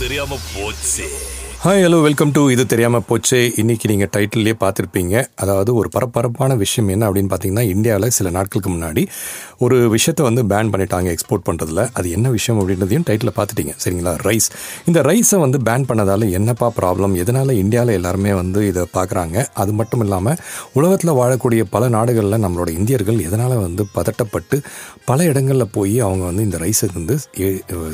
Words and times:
தெரியாம 0.00 0.38
போச்சு. 0.54 1.04
Hi 1.62 1.82
hello 1.84 1.96
welcome 2.04 2.30
to 2.36 2.42
இது 2.52 2.62
தெரியாமல் 2.72 3.04
போச்சு. 3.08 3.38
இன்னைக்கு 3.60 3.86
நீங்கள் 3.90 4.10
டைட்டில்லே 4.14 4.52
பார்த்துருப்பீங்க. 4.60 5.14
அதாவது 5.42 5.70
ஒரு 5.80 5.88
பரபரப்பான 5.94 6.54
விஷயம் 6.62 6.88
என்ன 6.94 7.02
அப்படின்னு 7.08 7.30
பார்த்தீங்கன்னா 7.32 7.64
இந்தியாவில் 7.72 8.14
சில 8.18 8.30
நாட்களுக்கு 8.36 8.70
முன்னாடி 8.74 9.02
ஒரு 9.64 9.76
விஷயத்தை 9.94 10.22
வந்து 10.28 10.42
பேன் 10.52 10.70
பண்ணிட்டாங்க 10.74 11.08
எக்ஸ்போர்ட் 11.14 11.44
பண்ணுறதுல 11.48 11.82
அது 11.98 12.06
என்ன 12.16 12.30
விஷயம் 12.36 12.60
அப்படின்றதையும் 12.60 13.04
டைட்டில் 13.08 13.32
பார்த்துட்டீங்க. 13.38 13.74
சரிங்களா? 13.84 14.14
ரைஸ் 14.28 14.48
இந்த 14.90 15.02
ரைஸை 15.08 15.40
வந்து 15.44 15.60
பேன் 15.68 15.84
பண்ணதால் 15.90 16.24
என்னப்பா 16.38 16.70
ப்ராப்ளம் 16.78 17.16
எதனால் 17.24 17.52
இந்தியாவில் 17.64 17.96
எல்லாருமே 17.98 18.32
வந்து 18.40 18.62
இதை 18.70 18.84
பார்க்குறாங்க? 18.96 19.44
அது 19.64 19.74
மட்டும் 19.80 20.04
இல்லாமல் 20.06 20.40
உலகத்தில் 20.80 21.12
வாழக்கூடிய 21.20 21.64
பல 21.74 21.92
நாடுகளில் 21.96 22.42
நம்மளோட 22.46 22.72
இந்தியர்கள் 22.78 23.20
எதனால் 23.28 23.56
வந்து 23.66 23.86
பதட்டப்பட்டு 23.98 24.58
பல 25.10 25.28
இடங்களில் 25.32 25.72
போய் 25.76 25.94
அவங்க 26.08 26.24
வந்து 26.30 26.48
இந்த 26.48 26.60
ரைஸை 26.64 26.90
வந்து 26.98 27.16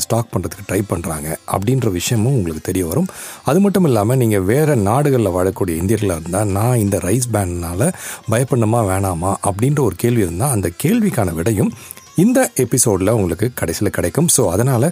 ஸ்டாக் 0.06 0.33
பண்ணுறதுக்கு 0.37 0.69
ட்ரை 0.70 0.80
பண்ணுறாங்க 0.95 1.28
அப்படின்ற 1.56 1.91
விஷயமும் 1.98 2.38
உங்களுக்கு 2.38 2.64
தெரிய 2.70 2.87
வரும். 2.92 3.10
அது 3.48 3.55
அது 3.56 3.65
மட்டும் 3.65 3.84
இல்லாமல் 3.84 4.19
நீங்கள் 4.19 4.42
வேறு 4.42 4.73
நாடுகளில் 4.77 5.33
வாழக்கூடிய 5.37 5.74
இந்தியர்களாக 5.83 6.20
இருந்தால் 6.20 6.51
நான் 6.56 6.78
இந்த 6.78 6.96
ரைஸ் 6.98 7.28
பேன்னால் 7.34 7.84
பயப்படணுமா 8.30 8.80
வேணாமா 8.91 9.30
அப்படின்ற 9.48 9.80
ஒரு 9.80 9.96
கேள்வி 9.96 10.23
இருந்தால் 10.23 10.51
அந்த 10.51 10.69
கேள்விக்கான 10.82 11.32
விடையும் 11.34 11.70
இந்த 12.15 12.51
எபிசோடில் 12.65 13.09
உங்களுக்கு 13.09 13.46
கடைசியில் 13.55 13.91
கிடைக்கும். 13.91 14.29
ஸோ 14.37 14.42
அதனால் 14.51 14.87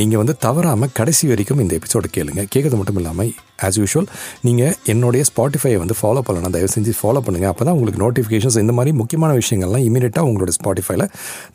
நீங்கள் 0.00 0.20
வந்து 0.22 0.34
தவறாமல் 0.46 0.92
கடைசி 0.98 1.24
வரைக்கும் 1.32 1.62
இந்த 1.64 1.74
எபிசோடு 1.80 2.08
கேளுங்க. 2.16 2.42
கேட்கறது 2.54 2.78
மட்டும் 2.80 3.00
இல்லாமல் 3.02 3.32
ஆஸ் 3.66 3.78
யூஷுவல் 3.80 4.08
நீங்கள் 4.46 4.72
என்னுடைய 4.92 5.22
ஸ்பாட்டிஃபையை 5.28 5.78
வந்து 5.82 5.94
ஃபாலோ 5.98 6.20
பண்ணலாம் 6.28 6.54
தயவு 6.54 6.70
செஞ்சு 6.74 6.92
ஃபாலோ 7.00 7.20
பண்ணுங்கள் 7.26 7.50
அப்போ 7.50 7.64
தான் 7.66 7.76
உங்களுக்கு 7.76 8.00
நோட்டிஃபிகேஷன்ஸ் 8.04 8.56
இந்த 8.62 8.72
மாதிரி 8.78 8.92
முக்கியமான 9.00 9.32
விஷயங்கள்லாம் 9.40 9.84
இமீடியட்டாக 9.88 10.28
உங்களோட 10.28 10.52
ஸ்பாட்டிஃபைல 10.58 11.04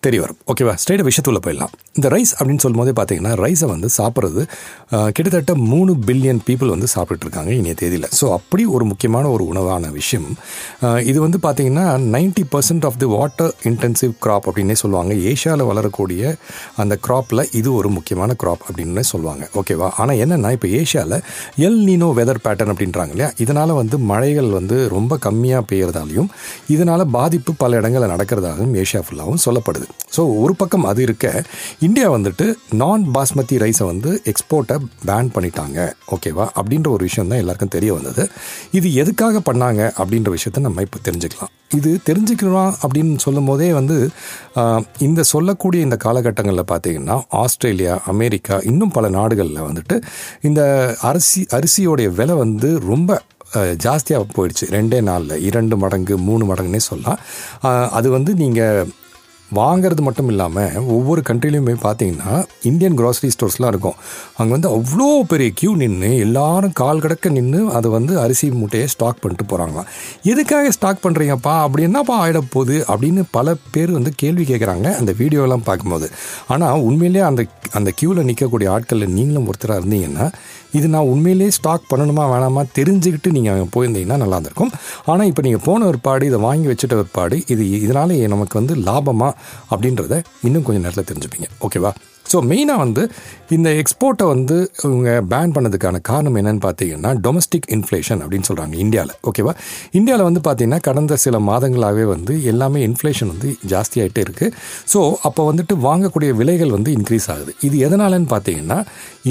தெரிய 0.06 0.20
வரும். 0.24 0.38
ஓகேவா 0.52 0.74
ஸ்ட்ரெயிட் 0.82 1.04
விஷயத்துள்ள 1.10 1.40
போயிடலாம். 1.46 1.74
இந்த 1.98 2.08
ரைஸ் 2.16 2.32
அப்படின்னு 2.38 2.64
சொல்லும்போதே 2.66 2.94
பார்த்தீங்கன்னா 3.00 3.34
ரைஸை 3.44 3.70
வந்து 3.74 3.90
சாப்பிட்றது 3.98 4.44
கிட்டத்தட்ட 5.18 5.56
மூணு 5.72 5.94
பில்லியன் 6.08 6.42
பீப்புள் 6.48 6.74
வந்து 6.76 6.90
சாப்பிட்டுருக்காங்க 6.96 7.52
இனிய 7.60 7.76
தேதியில். 7.82 8.08
ஸோ 8.20 8.26
அப்படி 8.38 8.66
ஒரு 8.78 8.88
முக்கியமான 8.92 9.26
ஒரு 9.36 9.46
உணவான 9.54 9.92
விஷயம். 10.00 10.30
இது 11.12 11.18
வந்து 11.26 11.40
பார்த்தீங்கன்னா 11.48 11.86
ninety 12.16 12.46
percent 12.56 12.88
of 12.90 13.00
the 13.04 13.10
water 13.18 13.54
intensive 13.72 14.16
crop 14.26 14.48
அப்படின்னே 14.52 14.78
சொல்லுவாங்க. 14.84 15.14
ஏஷியாவில் 15.34 15.68
வளரக்கூடிய 15.72 16.36
அந்த 16.84 16.98
கிராப்பில் 17.08 17.46
இது 17.62 17.70
ஒரு 17.80 17.92
முக்கிய 17.98 18.07
முக்கியமான 18.08 18.34
கிராப் 18.42 18.62
அப்படின்னு 18.68 19.02
சொல்லுவாங்க. 19.12 19.44
ஓகேவா 19.60 19.88
ஆனால் 20.02 20.20
என்னென்னா 20.24 20.50
இப்போ 20.56 20.68
ஏஷியாவில் 20.80 21.16
எல் 21.68 21.80
நீனோ 21.88 22.08
வெதர் 22.20 22.40
பேட்டர்ன் 22.46 22.72
அப்படின்றாங்க 22.74 23.14
இல்லையா? 23.16 23.30
இதனால் 23.44 23.74
வந்து 23.80 23.96
மழைகள் 24.12 24.50
வந்து 24.58 24.78
ரொம்ப 24.94 25.18
கம்மியாக 25.26 25.64
பெய்யறதாலையும் 25.72 26.30
இதனால் 26.76 27.04
பாதிப்பு 27.18 27.54
பல 27.64 27.82
இடங்களில் 27.82 28.12
நடக்கிறதாகவும் 28.14 28.76
ஏஷியா 28.84 29.02
ஃபுல்லாகவும் 29.08 29.44
சொல்லப்படுது. 29.46 29.88
ஸோ 30.16 30.24
ஒரு 30.44 30.56
பக்கம் 30.62 30.88
அது 30.92 31.02
இருக்க 31.08 31.26
இந்தியா 31.88 32.08
வந்துட்டு 32.16 32.48
நான் 32.84 33.04
பாஸ்மதி 33.18 33.58
ரைஸை 33.66 33.88
வந்து 33.92 34.12
எக்ஸ்போர்ட்டை 34.34 34.78
பேன் 35.10 35.34
பண்ணிட்டாங்க. 35.36 35.80
ஓகேவா 36.16 36.48
அப்படின்ற 36.60 36.90
ஒரு 36.96 37.04
விஷயம் 37.10 37.30
தான் 37.34 37.44
எல்லாருக்கும் 37.44 37.76
தெரிய 37.78 37.92
வந்தது. 38.00 38.26
இது 38.80 38.88
எதுக்காக 39.04 39.42
பண்ணாங்க 39.52 39.84
அப்படின்ற 40.02 40.32
விஷயத்த 40.38 40.68
நம்ம 40.70 40.88
இப்போ 40.88 41.02
தெரிஞ்சுக்கலாம். 41.10 41.54
இது 41.78 41.90
தெரிஞ்சுக்கலாம் 42.08 42.74
அப்படின்னு 42.84 43.16
சொல்லும் 43.24 43.48
போதே 43.50 43.66
வந்து 43.78 43.96
இந்த 45.06 45.22
சொல்லக்கூடிய 45.32 45.80
இந்த 45.88 45.98
காலகட்டங்களில் 46.06 46.70
பார்த்தீங்கன்னா 46.70 47.16
ஆஸ்திரேலியா 47.42 47.96
அமெரிக்கா 48.06 48.58
இன்னும் 48.64 48.92
பல 48.92 49.10
நாடுகளில் 49.10 49.62
வந்துட்டு 49.62 50.02
இந்த 50.42 50.62
அரிசி 51.02 51.46
அரிசியோடைய 51.58 52.10
விலை 52.20 52.36
வந்து 52.36 52.80
ரொம்ப 52.80 53.22
ஜாஸ்தியாக 53.56 54.26
போயிடுச்சு. 54.36 54.66
ரெண்டே 54.70 55.02
நாளில். 55.02 55.42
இரண்டு 55.42 55.78
மடங்கு 55.78 56.18
மூணு 56.18 56.54
மடங்குன்னே 56.54 56.82
சொல்லலாம். 56.90 57.20
அது 57.92 58.10
வந்து 58.10 58.34
நீங்கள் 58.34 58.90
வாங்கிறது 59.56 60.02
மட்டும் 60.02 60.30
இல்லாமல் 60.32 60.74
ஒவ்வொரு 60.96 61.22
கண்ட்ரிலையுமே 61.28 61.76
பார்த்தீங்கன்னா 61.84 62.32
இந்தியன் 62.70 62.98
க்ராசரி 63.00 63.30
ஸ்டோர்ஸ்லாம் 63.36 63.72
இருக்கும். 63.74 63.98
அங்கே 64.38 64.52
வந்து 64.52 64.70
அவ்வளோ 64.78 65.08
பெரிய 65.32 65.52
க்யூ 65.62 65.72
நின்று 65.76 66.10
எல்லாரும் 66.26 66.74
கால் 66.74 67.00
கடக்க 67.00 67.30
நின்று 67.30 67.62
அதை 67.72 67.92
வந்து 67.92 68.20
அரிசி 68.20 68.52
மூட்டையை 68.52 68.88
ஸ்டாக் 68.94 69.22
பண்ணிட்டு 69.22 69.46
போகிறாங்களாம் 69.52 69.90
எதுக்காக 70.32 70.72
ஸ்டாக் 70.78 71.04
பண்ணுறீங்கப்பா 71.06 71.54
அப்படி 71.66 71.84
என்னப்பா 71.84 72.18
ஆகிட 72.24 72.42
போகுது? 72.56 72.86
அப்படின்னு 72.92 73.24
பல 73.32 73.56
பேர் 73.72 73.92
வந்து 73.92 74.14
கேள்வி 74.16 74.46
கேட்குறாங்க 74.52 74.96
அந்த 75.00 75.14
வீடியோலாம் 75.22 75.68
பார்க்கும்போது. 75.70 76.10
ஆனால் 76.48 76.84
உண்மையிலேயே 76.90 77.26
அந்த 77.30 77.46
அந்த 77.78 77.94
க்யூவில் 78.02 78.28
நிற்கக்கூடிய 78.30 78.68
ஆட்களில் 78.76 79.16
நீங்களும் 79.16 79.48
ஒருத்தராக 79.50 79.82
இருந்தீங்கன்னா 79.82 80.26
இது 80.78 80.88
நான் 80.96 81.10
உண்மையிலேயே 81.14 81.52
ஸ்டாக் 81.58 81.90
பண்ணணுமா 81.92 82.26
வேணாமா 82.34 82.64
தெரிஞ்சுக்கிட்டு 82.78 83.32
நீங்கள் 83.38 83.70
போயிருந்தீங்கன்னா 83.76 84.18
நல்லா 84.24 84.38
இருந்திருக்கும். 84.38 84.72
ஆனால் 85.12 85.28
இப்போ 85.32 85.42
நீங்கள் 85.48 85.66
போன 85.68 85.86
ஒருபாடு 85.92 86.26
இதை 86.32 86.40
வாங்கி 86.48 86.68
வச்சுட்ட 86.74 86.96
ஒருபாடு 87.04 87.38
இது 87.54 87.66
இதனால் 87.86 88.16
நமக்கு 88.36 88.60
வந்து 88.60 88.76
லாபமா 88.90 89.32
அப்படின்றத 89.72 90.22
இன்னும் 90.50 90.68
கொஞ்சம் 90.68 90.86
நேரத்தில் 90.88 91.10
தெரிஞ்சுப்பீங்க. 91.12 91.50
ஓகேவா 91.68 91.94
ஸோ 92.32 92.38
மெயினாக 92.52 92.84
வந்து 92.84 93.02
இந்த 93.56 93.70
எக்ஸ்போர்ட்டை 93.82 94.26
வந்து 94.32 94.56
இவங்க 94.86 95.10
பேன் 95.32 95.54
பண்ணதுக்கான 95.56 96.00
காரணம் 96.10 96.38
என்னன்னு 96.40 96.62
பார்த்தீங்கன்னா 96.66 97.12
டொமஸ்டிக் 97.26 97.68
இன்ஃப்ளேஷன் 97.76 98.22
அப்படின்னு 98.24 98.48
சொல்கிறாங்க 98.50 98.76
இந்தியாவில் 98.84 99.14
ஓகேவா 99.30 99.54
இந்தியாவில் 100.00 100.26
வந்து 100.30 100.42
பார்த்தீங்கன்னா 100.48 100.80
கடந்த 100.88 101.18
சில 101.26 101.40
மாதங்களாகவே 101.50 102.06
வந்து 102.14 102.34
எல்லாமே 102.52 102.80
இன்ஃப்ளேஷன் 102.88 103.32
வந்து 103.34 103.52
ஜாஸ்தியாகிட்டே 103.74 104.24
இருக்குது 104.28 104.54
ஸோ 104.94 105.02
அப்போ 105.30 105.44
வந்துட்டு 105.52 105.78
வாங்கக்கூடிய 105.88 106.32
விலைகள் 106.40 106.74
வந்து 106.76 106.92
இன்க்ரீஸ் 106.98 107.28
ஆகுது. 107.36 107.54
இது 107.68 107.78
எதனாலன்னு 107.88 108.30
பார்த்தீங்கன்னா 108.34 108.80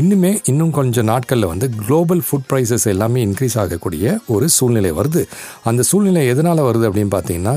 இன்னுமே 0.01 0.33
இன்னும் 0.53 0.73
கொஞ்சம் 0.79 1.09
நாட்களில் 1.13 1.51
வந்து 1.53 1.69
குளோபல் 1.83 2.23
ஃபுட் 2.29 2.49
ப்ரைஸஸ் 2.53 2.89
எல்லாமே 2.95 3.21
இன்க்ரீஸ் 3.29 3.59
ஆகக்கூடிய 3.65 4.17
ஒரு 4.37 4.49
சூழ்நிலை 4.57 4.93
வருது. 5.01 5.25
அந்த 5.65 5.83
சூழ்நிலை 5.91 6.25
எதனால் 6.33 6.67
வருது 6.71 6.89
அப்படின்னு 6.91 7.15
பார்த்தீங்கன்னா 7.17 7.55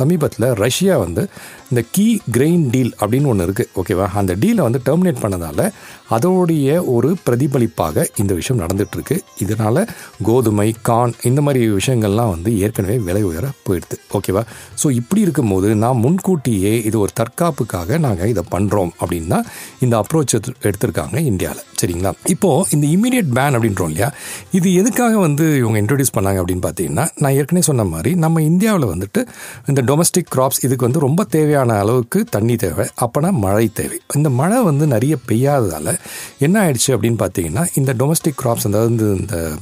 சமீபத்தில் 0.00 0.48
ரஷ்யா 0.64 0.96
வந்து 1.04 1.22
இந்த 1.70 1.80
கீ 1.94 2.08
கிரெயின் 2.34 2.66
டீல் 2.74 2.92
அப்படின்னு 3.00 3.30
ஒன்று 3.32 3.46
இருக்குது 3.48 3.70
ஓகேவா 3.80 4.08
அந்த 4.20 4.32
டீலை 4.42 4.62
வந்து 4.68 4.80
டெர்மினேட் 4.88 5.22
பண்ணதால் 5.24 5.64
அதோடைய 6.10 6.84
ஒரு 6.86 7.16
பிரதிபலிப்பாக 7.24 8.06
இந்த 8.16 8.34
விஷயம் 8.34 8.60
நடந்துகிட்ருக்கு 8.62 9.16
இதனால் 9.38 9.80
கோதுமை 10.22 10.74
கான் 10.82 11.12
இந்த 11.22 11.40
மாதிரி 11.40 11.70
விஷயங்கள்லாம் 11.70 12.30
வந்து 12.30 12.58
ஏற்கனவே 12.58 12.98
விலை 12.98 13.22
உயர 13.22 13.46
போயிடுது. 13.66 13.96
ஓகேவா 14.16 14.42
ஸோ 14.82 14.90
இப்படி 14.90 15.20
இருக்கும்போது 15.20 15.74
நான் 15.74 15.96
முன்கூட்டியே 15.96 16.82
இது 16.82 16.98
ஒரு 16.98 17.12
தற்காப்புக்காக 17.20 17.98
நாங்கள் 17.98 18.28
இதை 18.28 18.44
பண்ணுறோம் 18.50 18.92
அப்படின்னா 19.00 19.40
இந்த 19.80 20.02
அப்ரோச் 20.02 20.34
எடுத்திருக்காங்க 20.68 21.16
இந்தியாவில் 21.30 21.64
சரிங்களா? 21.80 22.12
இப்போது 22.24 22.68
இந்த 22.74 22.86
இமீடியட் 22.86 23.28
பேன் 23.36 23.54
அப்படின்றோம் 23.56 23.90
இல்லையா? 23.90 24.12
இது 24.50 24.74
எதுக்காக 24.74 25.18
வந்து 25.18 25.56
இவங்க 25.56 25.78
இன்ட்ரடியூஸ் 25.82 26.14
பண்ணாங்க 26.16 26.38
அப்படின்னு 26.42 26.64
பார்த்தீங்கன்னா 26.66 27.04
நான் 27.18 27.32
ஏற்கனவே 27.32 27.64
சொன்ன 27.68 27.84
மாதிரி 27.84 28.14
நம்ம 28.14 28.42
இந்தியாவில் 28.42 28.86
வந்துட்டு 28.94 29.20
இந்த 29.68 29.82
டொமஸ்டிக் 29.82 30.32
கிராப்ஸ் 30.34 30.62
இதுக்கு 30.62 30.86
வந்து 30.86 30.98
ரொம்ப 30.98 31.24
தேவையான 31.24 31.76
அளவுக்கு 31.78 32.24
தண்ணி 32.24 32.56
தேவை 32.56 32.86
அப்போனா 33.06 33.30
மழை 33.44 33.68
தேவை. 33.72 34.00
இந்த 34.14 34.30
மழை 34.30 34.62
வந்து 34.62 34.86
நிறைய 34.86 35.16
பெய்யாததால் 35.28 35.92
என்ன 36.38 36.60
ஆயிடுச்சு 36.60 36.88
அப்படின்னு 36.88 37.18
பார்த்தீங்கன்னா 37.18 37.66
இந்த 37.74 37.94
டொமஸ்டிக் 37.94 38.40
கிராப்ஸ் 38.42 38.66
அதாவது 38.66 39.16
இந்த- 39.16 39.58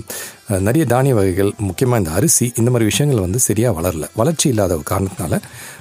நிறைய 0.61 0.85
தானிய 0.87 1.15
வகைகள் 1.15 1.53
முக்கியமாக 1.59 1.99
இந்த 1.99 2.13
அரிசி 2.13 2.53
இந்த 2.57 2.71
மாதிரி 2.71 2.85
விஷயங்கள் 2.85 3.21
வந்து 3.21 3.39
சரியாக 3.39 3.81
வளரல. 3.81 4.05
வளர்ச்சி 4.15 4.49
இல்லாத 4.49 4.83
காரணத்தினால 4.91 5.39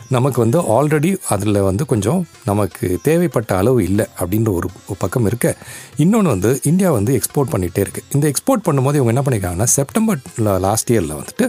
நமக்கு 0.09 0.39
வந்து 0.41 0.61
ஆல்ரெடி 0.73 1.17
அதில் 1.29 1.61
வந்து 1.61 1.85
கொஞ்சம் 1.85 2.27
நமக்கு 2.45 2.99
தேவைப்பட்ட 3.03 3.55
அளவு 3.55 3.83
இல்லை 3.83 4.05
அப்படின்ற 4.19 4.49
ஒரு 4.49 4.69
ஒரு 4.87 4.97
பக்கம் 4.97 5.25
இருக்க. 5.25 5.55
இன்னொன்று 5.97 6.29
வந்து 6.29 6.59
இந்தியா 6.63 6.91
வந்து 6.91 7.13
எக்ஸ்போர்ட் 7.13 7.51
பண்ணிகிட்டே 7.51 7.83
இருக்குது 7.85 8.07
இந்த 8.13 8.27
எக்ஸ்போர்ட் 8.27 8.65
பண்ணும்போது 8.65 8.95
இவங்க 8.95 9.13
என்ன 9.13 9.21
பண்ணியிருக்காங்கன்னா 9.21 9.63
செப்டம்பர் 9.63 10.19
லாஸ்ட் 10.59 10.91
இயரில் 10.93 11.15
வந்துட்டு 11.15 11.47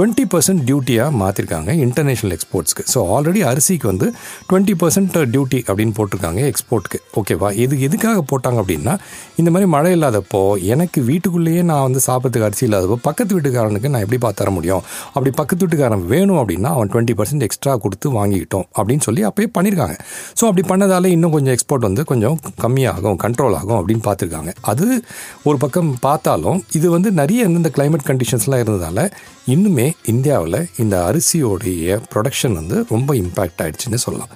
டுவெண்ட்டி 0.00 0.24
பர்சன்ட் 0.30 0.62
டியூட்டியாக 0.64 1.10
மாற்றிருக்காங்க 1.20 1.70
இன்டர்நேஷ்னல் 1.84 2.36
எக்ஸ்போர்ட்ஸ்க்கு 2.36 2.82
ஸோ 2.94 2.98
ஆல்ரெடி 3.14 3.40
அரிசிக்கு 3.44 3.86
வந்து 3.86 4.12
டுவெண்ட்டி 4.52 4.74
பர்சன்ட் 4.80 5.30
டியூட்டி 5.30 5.58
அப்படின்னு 5.66 5.94
போட்டிருக்காங்க 5.96 6.52
எக்ஸ்போர்ட்க்கு 6.52 6.98
ஓகேவா 7.16 7.52
இது 7.52 7.80
எதுக்காக 7.80 8.24
போட்டாங்க 8.30 8.62
அப்படின்னா 8.62 8.98
இந்த 9.36 9.50
மாதிரி 9.50 9.70
மழை 9.70 10.00
இல்லாதப்போ 10.00 10.60
எனக்கு 10.60 11.02
வீட்டுக்குள்ளேயே 11.02 11.62
நான் 11.62 11.82
வந்து 11.82 12.00
சாப்பிட்றதுக்கு 12.06 12.42
அரிசி 12.42 12.66
இல்லாதப்போ 12.66 12.94
பக்கத்து 13.02 13.40
வீட்டுக்காரனுக்கு 13.40 13.88
நான் 13.88 14.00
எப்படி 14.00 14.18
பார்த்து 14.18 14.44
தர 14.44 14.50
முடியும்? 14.50 14.82
அப்படி 15.06 15.30
பக்கத்து 15.30 15.66
வீட்டுக்காரன் 15.66 16.06
வேணும் 16.06 16.36
அப்படின்னா 16.36 16.64
அவன் 16.64 16.88
டுவெண்ட்டி 16.88 17.16
பர்சன்ட் 17.16 17.40
எக்ஸ்ட்ரா 17.40 17.76
கொடுத்து 17.76 18.10
வாங்கிக்கிட்டோம் 18.10 18.64
அப்படின்னு 18.76 19.00
சொல்லி 19.00 19.24
அப்பயே 19.24 19.46
பண்ணியிருக்காங்க 19.58 19.98
ஸோ 20.40 20.46
அப்படி 20.50 20.68
பண்ணதால 20.68 21.04
இன்னும் 21.06 21.30
கொஞ்சம் 21.30 21.56
எக்ஸ்போர்ட் 21.56 21.78
வந்து 21.78 22.04
கொஞ்சம் 22.04 22.38
கம்மியாகும் 22.62 23.16
கண்ட்ரோல் 23.22 23.56
ஆகும் 23.56 23.78
அப்படின்னு 23.80 24.02
பார்த்துருக்காங்க. 24.04 24.54
அது 24.60 25.04
ஒரு 25.44 25.58
பக்கம் 25.58 25.96
பார்த்தாலும் 26.00 26.64
இது 26.72 26.90
வந்து 26.90 27.10
நிறைய 27.10 27.44
இந்த 27.44 27.70
கிளைமேட் 27.76 28.06
கண்டிஷன்ஸ்லாம் 28.06 28.58
இருந்ததால் 28.58 29.12
இன்னுமே 29.52 29.84
இந்தியாவில் 30.12 30.58
இந்த 30.82 30.94
அரிசியோடைய 31.08 31.96
ப்ரொடக்ஷன் 32.12 32.56
வந்து 32.58 32.76
ரொம்ப 32.90 33.10
இம்பேக்ட் 33.22 33.60
ஆயிடுச்சுன்னு 33.62 34.00
சொல்லலாம். 34.04 34.32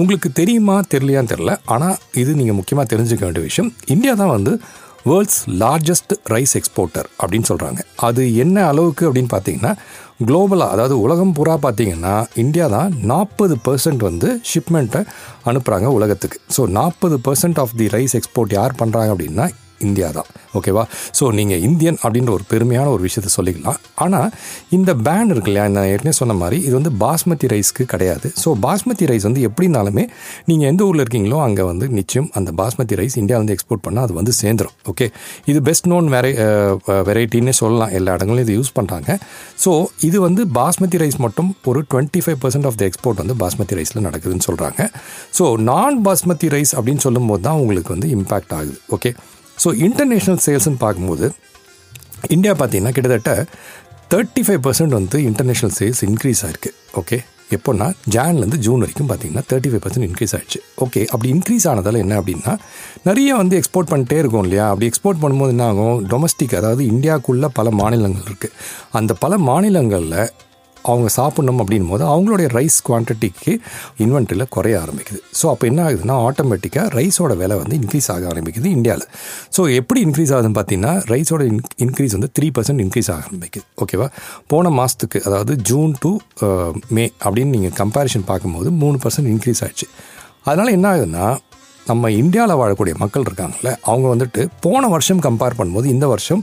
உங்களுக்கு 0.00 0.28
தெரியுமா 0.40 0.76
தெரியலையான்னு 0.92 1.32
தெரில 1.32 1.52
ஆனால் 1.74 1.96
இது 2.22 2.30
நீங்கள் 2.40 2.58
முக்கியமாக 2.58 2.86
தெரிஞ்சுக்க 2.92 3.24
வேண்டிய 3.26 3.44
விஷயம் 3.48 3.70
இந்தியா 3.94 4.14
தான் 4.14 4.34
வந்து 4.36 4.52
வேர்ல்ட்ஸ் 5.10 5.40
லார்ஜஸ்ட் 5.62 6.12
ரைஸ் 6.32 6.54
எக்ஸ்போர்ட்டர் 6.60 7.08
அப்படின்னு 7.20 7.48
சொல்கிறாங்க 7.50 7.80
அது 8.08 8.22
என்ன 8.44 8.56
அளவுக்கு 8.70 9.06
அப்படின்னு 9.08 9.32
பார்த்தீங்கன்னா 9.34 9.72
குளோபலாக 10.26 10.74
அதாவது 10.74 10.94
உலகம் 11.04 11.34
பூரா 11.38 11.54
பார்த்தீங்கன்னா 11.66 12.14
இந்தியா 12.44 12.66
தான் 12.68 12.92
நாற்பது 13.12 13.56
பர்சன்ட் 13.68 14.02
வந்து 14.08 14.28
ஷிப்மெண்ட்டை 14.50 15.02
அனுப்புகிறாங்க 15.50 15.88
உலகத்துக்கு. 15.98 16.38
ஸோ 16.56 16.64
நாற்பது 16.78 17.18
percent 17.28 17.60
of 17.64 17.76
the 17.80 17.88
rice 17.96 18.16
export 18.20 18.58
யார் 18.60 18.78
பண்ணுறாங்க 18.82 19.12
அப்படின்னா 19.14 19.46
இந்தியா 19.86 20.08
தான். 20.18 20.28
ஓகேவா? 20.58 20.84
ஸோ 21.18 21.24
நீங்கள் 21.38 21.62
இந்தியன் 21.68 21.98
அப்படின்ற 22.04 22.30
ஒரு 22.36 22.44
பெருமையான 22.52 22.86
ஒரு 22.96 23.02
விஷயத்த 23.06 23.30
சொல்லிக்கலாம். 23.36 23.78
ஆனால் 24.04 24.28
இந்த 24.76 24.90
பேன் 25.06 25.30
இருக்கு 25.34 25.50
இல்லையா? 25.52 25.66
நான் 25.76 25.88
ஏற்கனவே 25.92 26.16
சொன்ன 26.20 26.36
மாதிரி 26.42 26.58
இது 26.66 26.74
வந்து 26.78 26.92
பாஸ்மதி 27.04 27.48
ரைஸ்க்கு 27.54 27.86
கிடையாது. 27.92 28.28
ஸோ 28.42 28.48
பாஸ்மதி 28.66 29.06
ரைஸ் 29.12 29.26
வந்து 29.28 29.42
எப்படினாலுமே 29.48 30.04
நீங்கள் 30.50 30.68
எந்த 30.72 30.82
ஊரில் 30.88 31.04
இருக்கீங்களோ 31.04 31.40
அங்கே 31.46 31.66
வந்து 31.70 31.88
நிச்சயம் 31.98 32.28
அந்த 32.40 32.52
பாஸ்மதி 32.62 32.98
ரைஸ் 33.02 33.16
இந்தியாவிலேருந்து 33.22 33.56
எக்ஸ்போர்ட் 33.58 33.84
பண்ணால் 33.86 34.06
அது 34.08 34.16
வந்து 34.20 34.34
சேர்ந்துடும் 34.42 34.76
ஓகே? 34.92 35.08
இது 35.52 35.58
பெஸ்ட் 35.68 35.88
நோன் 35.94 36.08
வெரை 36.16 36.32
வெரைட்டின்னே 37.10 37.54
சொல்லலாம். 37.62 37.92
எல்லா 38.00 38.16
இடங்களும் 38.18 38.44
இது 38.46 38.56
யூஸ் 38.58 38.74
பண்ணுறாங்க 38.78 39.18
ஸோ 39.64 39.72
இது 40.08 40.18
வந்து 40.26 40.44
பாஸ்மதி 40.60 40.98
ரைஸ் 41.04 41.20
மட்டும் 41.26 41.50
ஒரு 41.70 41.82
twenty 41.92 42.22
five 42.24 42.38
percent 42.44 42.68
of 42.70 42.78
the 42.82 42.84
export 42.90 43.22
வந்து 43.24 43.36
பாஸ்மதி 43.42 43.76
ரைஸில் 43.80 44.04
நடக்குதுன்னு 44.08 44.46
சொல்கிறாங்க 44.48 44.80
ஸோ 45.38 45.44
நான் 45.70 45.96
பாஸ்மதி 46.06 46.48
ரைஸ் 46.56 46.72
அப்படின்னு 46.78 47.04
சொல்லும்போது 47.06 47.44
தான் 47.48 47.60
உங்களுக்கு 47.62 47.90
வந்து 47.94 48.08
இம்பேக்ட் 48.16 48.54
ஆகுது. 48.58 48.76
ஓகே? 48.96 49.10
ஸோ 49.64 49.68
இன்டர்நேஷ்னல் 49.86 50.40
சேல்ஸ்னு 50.46 50.78
பார்க்கும்போது 50.84 51.28
இந்தியா 52.36 52.52
பார்த்தீங்கன்னா 52.60 52.94
கிட்டத்தட்ட 52.96 53.32
தேர்ட்டி 54.12 54.42
ஃபைவ் 54.46 54.62
பர்சன்ட் 54.66 54.94
வந்து 54.98 55.18
இன்டர்நேஷ்னல் 55.30 55.74
சேல்ஸ் 55.78 56.00
இன்க்ரீஸ் 56.06 56.40
ஆயிருக்கு. 56.46 56.70
ஓகே 57.00 57.18
எப்போன்னா 57.56 57.86
ஜான்லேருந்து 58.14 58.58
ஜூன் 58.64 58.82
வரைக்கும் 58.84 59.08
பார்த்தீங்கன்னா 59.10 59.42
தேர்ட்டி 59.50 59.70
ஃபைவ் 59.72 59.82
பர்சன்ட் 59.84 60.06
இன்க்ரீஸ் 60.08 60.34
ஆயிடுச்சு. 60.36 60.60
ஓகே 60.84 61.00
அப்படி 61.12 61.28
இன்க்ரீஸ் 61.34 61.66
ஆனதால் 61.70 62.00
என்ன 62.04 62.16
அப்படின்னா 62.20 62.52
நிறைய 63.08 63.36
வந்து 63.40 63.54
எக்ஸ்போர்ட் 63.60 63.90
பண்ணிட்டே 63.92 64.18
இருக்கும் 64.22 64.44
இல்லையா? 64.46 64.66
அப்படி 64.72 64.88
எக்ஸ்போர்ட் 64.90 65.22
பண்ணும்போது 65.22 65.54
என்ன 65.54 65.66
ஆகும்? 65.72 65.96
டொமஸ்டிக் 66.12 66.56
அதாவது 66.60 66.84
இந்தியாவுக்குள்ளே 66.92 67.50
பல 67.58 67.70
மாநிலங்கள் 67.80 68.26
இருக்குது 68.28 68.54
அந்த 69.00 69.14
பல 69.24 69.38
மாநிலங்களில் 69.50 70.20
அவங்க 70.90 71.08
சாப்பிட்ணும் 71.16 71.60
அப்படின் 71.62 71.88
போது 71.92 72.04
அவங்களுடைய 72.12 72.48
ரைஸ் 72.58 72.78
குவான்டிட்டிக்கு 72.88 73.52
இன்வென்ட்ரியில் 74.04 74.46
குறைய 74.56 74.76
ஆரம்பிக்குது. 74.84 75.20
ஸோ 75.40 75.46
அப்போ 75.52 75.66
என்ன 75.70 75.80
ஆகுதுன்னா 75.88 76.16
ஆட்டோமேட்டிக்காக 76.28 76.86
ரைஸோட 76.98 77.34
விலை 77.42 77.56
வந்து 77.62 77.76
இன்க்ரீஸ் 77.80 78.08
ஆக 78.14 78.26
ஆரம்பிக்குது 78.32 78.70
இந்தியாவில் 78.78 79.06
ஸோ 79.56 79.64
எப்படி 79.80 80.02
இன்க்ரீஸ் 80.08 80.32
ஆகுதுன்னு 80.36 80.58
பார்த்தீங்கன்னா 80.60 80.94
ரைஸோட 81.14 81.42
இன் 81.52 81.60
இன்க்ரீஸ் 81.86 82.16
வந்து 82.18 82.30
த்ரீ 82.38 82.48
பர்சன்ட் 82.58 82.82
இன்க்ரீஸ் 82.86 83.10
ஆக 83.14 83.20
ஆரம்பிக்குது. 83.28 83.66
ஓகேவா 83.84 84.08
போன 84.52 84.70
மாதத்துக்கு 84.78 85.20
அதாவது 85.28 85.54
ஜூன் 85.70 85.92
டு 86.04 86.12
மே 86.96 87.04
அப்படின்னு 87.24 87.52
நீங்கள் 87.56 87.76
கம்பேரிஷன் 87.82 88.26
பார்க்கும்போது 88.30 88.70
மூணு 88.84 88.98
பர்சன்ட் 89.04 89.30
இன்க்ரீஸ் 89.34 89.62
ஆயிடுச்சு. 89.66 89.88
அதனால் 90.48 90.74
என்ன 90.78 90.88
ஆகுதுன்னா 90.94 91.26
நம்ம 91.90 92.08
இந்தியாவில் 92.20 92.58
வாழக்கூடிய 92.60 92.94
மக்கள் 93.02 93.24
இருக்காங்கல்ல 93.26 93.70
அவங்க 93.90 94.06
வந்துட்டு 94.14 94.40
போன 94.64 94.88
வருஷம் 94.94 95.20
கம்பேர் 95.26 95.56
பண்ணும்போது 95.58 95.86
இந்த 95.92 96.06
வருஷம் 96.12 96.42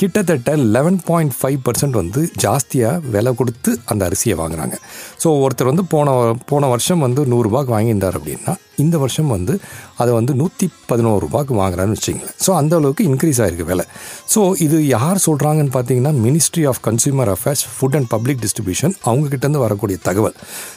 கிட்டத்தட்ட 0.00 0.52
லெவன் 0.74 0.98
பாயிண்ட் 1.08 1.34
ஃபைவ் 1.38 1.58
பர்சன்ட் 1.66 1.96
வந்து 2.00 2.20
ஜாஸ்தியாக 2.44 3.02
விலை 3.14 3.32
கொடுத்து 3.40 3.70
அந்த 3.90 4.02
அரிசியை 4.08 4.36
வாங்குறாங்க. 4.40 4.76
ஸோ 5.22 5.28
ஒருத்தர் 5.44 5.70
வந்து 5.72 5.84
போன 5.94 6.08
போன 6.50 6.68
வருஷம் 6.74 7.04
வந்து 7.06 7.22
நூறுரூபாய்க்கு 7.32 7.74
வாங்கியிருந்தார் 7.76 8.18
அப்படின்னா 8.20 8.54
இந்த 8.82 8.96
வருஷம் 9.02 9.28
வந்து 9.34 9.54
அதை 10.02 10.12
வந்து 10.16 10.32
நூற்றி 10.38 10.66
பதினோரு 10.90 11.20
ரூபாய்க்கு 11.24 11.54
வாங்குறான்னு 11.60 11.96
வச்சிங்களேன் 11.96 12.34
ஸோ 12.44 12.50
அந்த 12.60 12.72
அளவுக்கு 12.78 13.02
இன்க்ரீஸ் 13.10 13.40
ஆகிருக்கு 13.44 13.66
விலை. 13.68 13.84
ஸோ 14.32 14.40
இது 14.64 14.78
யார் 14.86 15.18
சொல்கிறாங்கன்னு 15.26 15.72
பார்த்தீங்கன்னா 15.76 16.12
ministry 16.24 16.64
of 16.70 16.80
consumer 16.86 17.30
affairs 17.34 17.62
food 17.74 17.96
and 17.98 18.10
public 18.14 18.40
distribution 18.44 18.94
அவங்கக்கிட்டேருந்து 19.08 19.62
வரக்கூடிய 19.66 19.98
தகவல். 20.08 20.36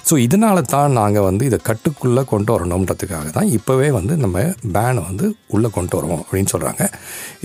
ஸோ 0.10 0.16
இதனால 0.26 0.64
தான் 0.76 0.96
நாங்கள் 1.00 1.26
வந்து 1.30 1.46
இதை 1.50 1.60
கட்டுக்குள்ளே 1.70 2.26
கொண்டு 2.34 2.52
வரணுன்றதுக்காக 2.56 3.32
தான் 3.40 3.50
இப்போவே 3.58 3.90
வந்து 3.98 4.16
நம்ம 4.26 4.46
பேனை 4.78 5.04
வந்து 5.10 5.26
உள்ளே 5.56 5.72
கொண்டு 5.80 5.96
வரோம் 6.00 6.22
அப்படின்னு 6.22 6.52
சொல்கிறாங்க 6.56 6.86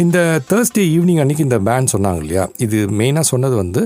இந்த 0.05 0.19
தேர்ஸ்டே 0.53 0.87
ஈவினிங் 0.95 1.23
அன்றைக்கி 1.25 1.45
இந்த 1.49 1.61
பேன் 1.69 1.93
சொன்னாங்க 1.95 2.23
இல்லையா? 2.25 2.45
இது 2.67 2.79
மெயினாக 3.01 3.27
சொன்னது 3.33 3.57
வந்து 3.63 3.83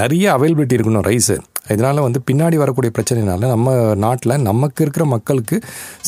நிறைய 0.00 0.26
அவைலபிலிட்டி 0.36 0.76
இருக்கணும் 0.78 1.06
ரைஸு 1.10 1.36
இதனால் 1.72 2.04
வந்து 2.06 2.20
பின்னாடி 2.28 2.56
வரக்கூடிய 2.62 2.90
பிரச்சனைனால 2.96 3.48
நம்ம 3.52 3.74
நாட்டில் 4.04 4.34
நமக்கு 4.48 4.82
இருக்கிற 4.84 5.04
மக்களுக்கு 5.12 5.56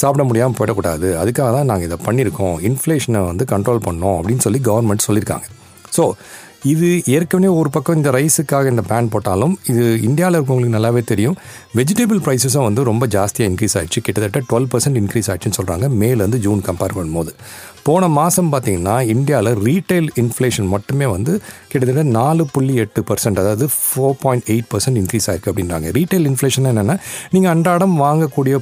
சாப்பிட 0.00 0.22
முடியாமல் 0.28 0.56
போயிடக்கூடாது. 0.58 1.08
அதுக்காக 1.20 1.50
தான் 1.56 1.70
நாங்கள் 1.70 1.88
இதை 1.88 1.98
பண்ணியிருக்கோம். 2.06 2.56
இன்ஃப்ளேஷனை 2.70 3.22
வந்து 3.30 3.44
கண்ட்ரோல் 3.52 3.86
பண்ணோம் 3.86 4.16
அப்படின்னு 4.18 4.44
சொல்லி 4.46 4.60
கவர்மெண்ட் 4.68 5.06
சொல்லியிருக்காங்க. 5.06 5.46
ஸோ 5.96 6.04
இது 6.72 6.88
ஏற்கனவே 7.14 7.50
ஒரு 7.60 7.70
பக்கம் 7.74 7.98
இந்த 7.98 8.10
ரைஸுக்காக 8.16 8.70
இந்த 8.74 8.82
பேன் 8.90 9.10
போட்டாலும் 9.14 9.54
இது 9.72 9.82
இந்தியாவில் 10.08 10.36
இருக்கவங்களுக்கு 10.38 10.76
நல்லாவே 10.76 11.02
தெரியும். 11.10 11.36
வெஜிடபிள் 11.78 12.20
ப்ரைஸஸும் 12.26 12.66
வந்து 12.68 12.84
ரொம்ப 12.90 13.04
ஜாஸ்தியாக 13.16 13.50
இன்க்ரீஸ் 13.50 13.76
ஆயிடுச்சு. 13.80 14.02
கிட்டத்தட்ட 14.06 14.40
டுவெல் 14.50 14.68
பர்சன்ட் 14.72 14.98
இன்க்ரீஸ் 15.02 15.28
ஆயிடுச்சுன்னு 15.30 15.58
சொல்கிறாங்க 15.60 15.88
மேலேருந்து 16.02 16.40
ஜூன் 16.46 16.62
கம்பேர் 16.68 16.96
பண்ணும்போது. 16.98 17.32
போன 17.86 18.04
மாதம் 18.18 18.48
பார்த்திங்கன்னா 18.52 18.94
இந்தியாவில் 19.14 19.58
ரீட்டைல் 19.66 20.08
இன்ஃப்ளேஷன் 20.22 20.68
மட்டுமே 20.74 21.06
வந்து 21.14 21.32
கிட்டத்தட்ட 21.70 22.02
நாலு 22.18 22.42
புள்ளி 22.54 22.74
எட்டு 22.84 23.00
பர்சன்ட் 23.08 23.40
அதாவது 23.42 23.66
four 23.74 24.16
point 24.22 24.46
eight 24.52 24.68
percent 24.72 24.98
increase 25.00 25.26
ஆயிருக்கு 25.30 25.50
அப்படின்றாங்க. 25.52 25.88
ரீட்டைல் 25.98 26.26
இன்ஃப்ளேஷன் 26.30 26.68
என்னென்னா 26.70 26.96
நீங்கள் 27.34 27.52
அன்றாடம் 27.54 27.96
வாங்கக்கூடிய 28.04 28.56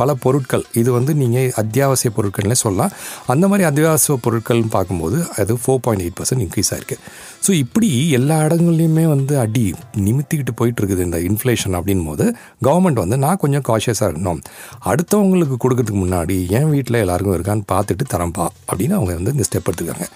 பல 0.00 0.14
பொருட்கள் 0.24 0.64
இது 0.80 0.92
வந்து 0.98 1.14
நீங்கள் 1.22 1.50
அத்தியாவசிய 1.62 2.10
பொருட்கள்னே 2.18 2.58
சொல்லலாம். 2.64 2.92
அந்த 3.34 3.44
மாதிரி 3.52 3.66
அத்தியாவசிய 3.70 4.16
பொருட்கள்னு 4.26 4.70
பார்க்கும்போது 4.76 5.18
அது 5.42 5.58
four 5.64 5.82
point 5.86 6.04
eight 6.06 6.18
percent 6.20 6.44
increase 6.46 6.72
ஆயிருக்கு. 6.74 6.98
ஸோ 7.44 7.52
இப்படி 7.52 8.10
எல்லா 8.10 8.44
இடங்கள்லையுமே 8.46 9.04
வந்து 9.06 9.38
அடி 9.38 9.74
நிமித்திக்கிட்டு 9.96 10.50
போயிட்டு 10.56 10.80
இருக்குது 10.82 11.02
இந்த 11.02 11.18
இன்ஃப்ளேஷன் 11.18 11.76
அப்படின் 11.78 12.06
போது 12.06 12.24
கவர்மெண்ட் 12.64 13.02
வந்து 13.02 13.16
நான் 13.16 13.36
கொஞ்சம் 13.36 13.62
காஷியஸாக 13.62 14.10
இருக்கணும் 14.10 14.40
அடுத்தவங்களுக்கு 14.84 15.56
கொடுக்கறதுக்கு 15.56 16.02
முன்னாடி 16.06 16.50
என் 16.50 16.70
வீட்டில் 16.70 16.94
எல்லாருக்கும் 16.94 17.36
இருக்கான்னு 17.36 17.70
பார்த்துட்டு 17.74 18.06
தரம்பா 18.14 18.46
அப்படின்னு 18.70 18.92
அவங்க 18.92 19.14
வந்து 19.14 19.32
இந்த 19.32 19.42
ஸ்டெப் 19.42 19.70
எடுத்துக்காங்க 19.70 20.08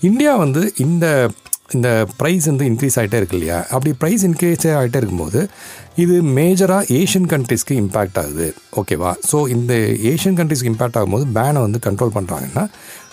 இந்தியா 0.00 0.36
வந்து 0.36 0.72
இந்த 0.76 1.30
இந்த 1.74 1.88
ப்ரைஸ் 2.20 2.44
வந்து 2.46 2.64
இன்க்ரீஸ் 2.64 2.98
ஆகிட்டே 2.98 3.16
இருக்கு 3.16 3.36
இல்லையா? 3.36 3.56
அப்படி 3.70 3.90
ப்ரைஸ் 4.00 4.22
இன்க்ரீஸ் 4.24 4.66
ஆகிட்டே 4.78 4.98
இருக்கும்போது 5.00 5.48
இது 5.96 6.22
மேஜராக 6.22 6.94
ஏஷியன் 6.98 7.28
கண்ட்ரிஸ்க்கு 7.32 7.74
இம்பேக்ட் 7.82 8.18
ஆகுது. 8.22 8.46
ஓகேவா 8.76 9.14
ஸோ 9.30 9.48
இந்த 9.48 9.72
ஏஷியன் 10.12 10.38
கண்ட்ரிஸ்க்கு 10.38 10.70
இம்பேக்ட் 10.72 10.98
ஆகும்போது 11.00 11.24
பேனை 11.34 11.60
வந்து 11.60 11.78
கண்ட்ரோல் 11.78 12.14
பண்ணுறாங்கன்னா 12.16 12.64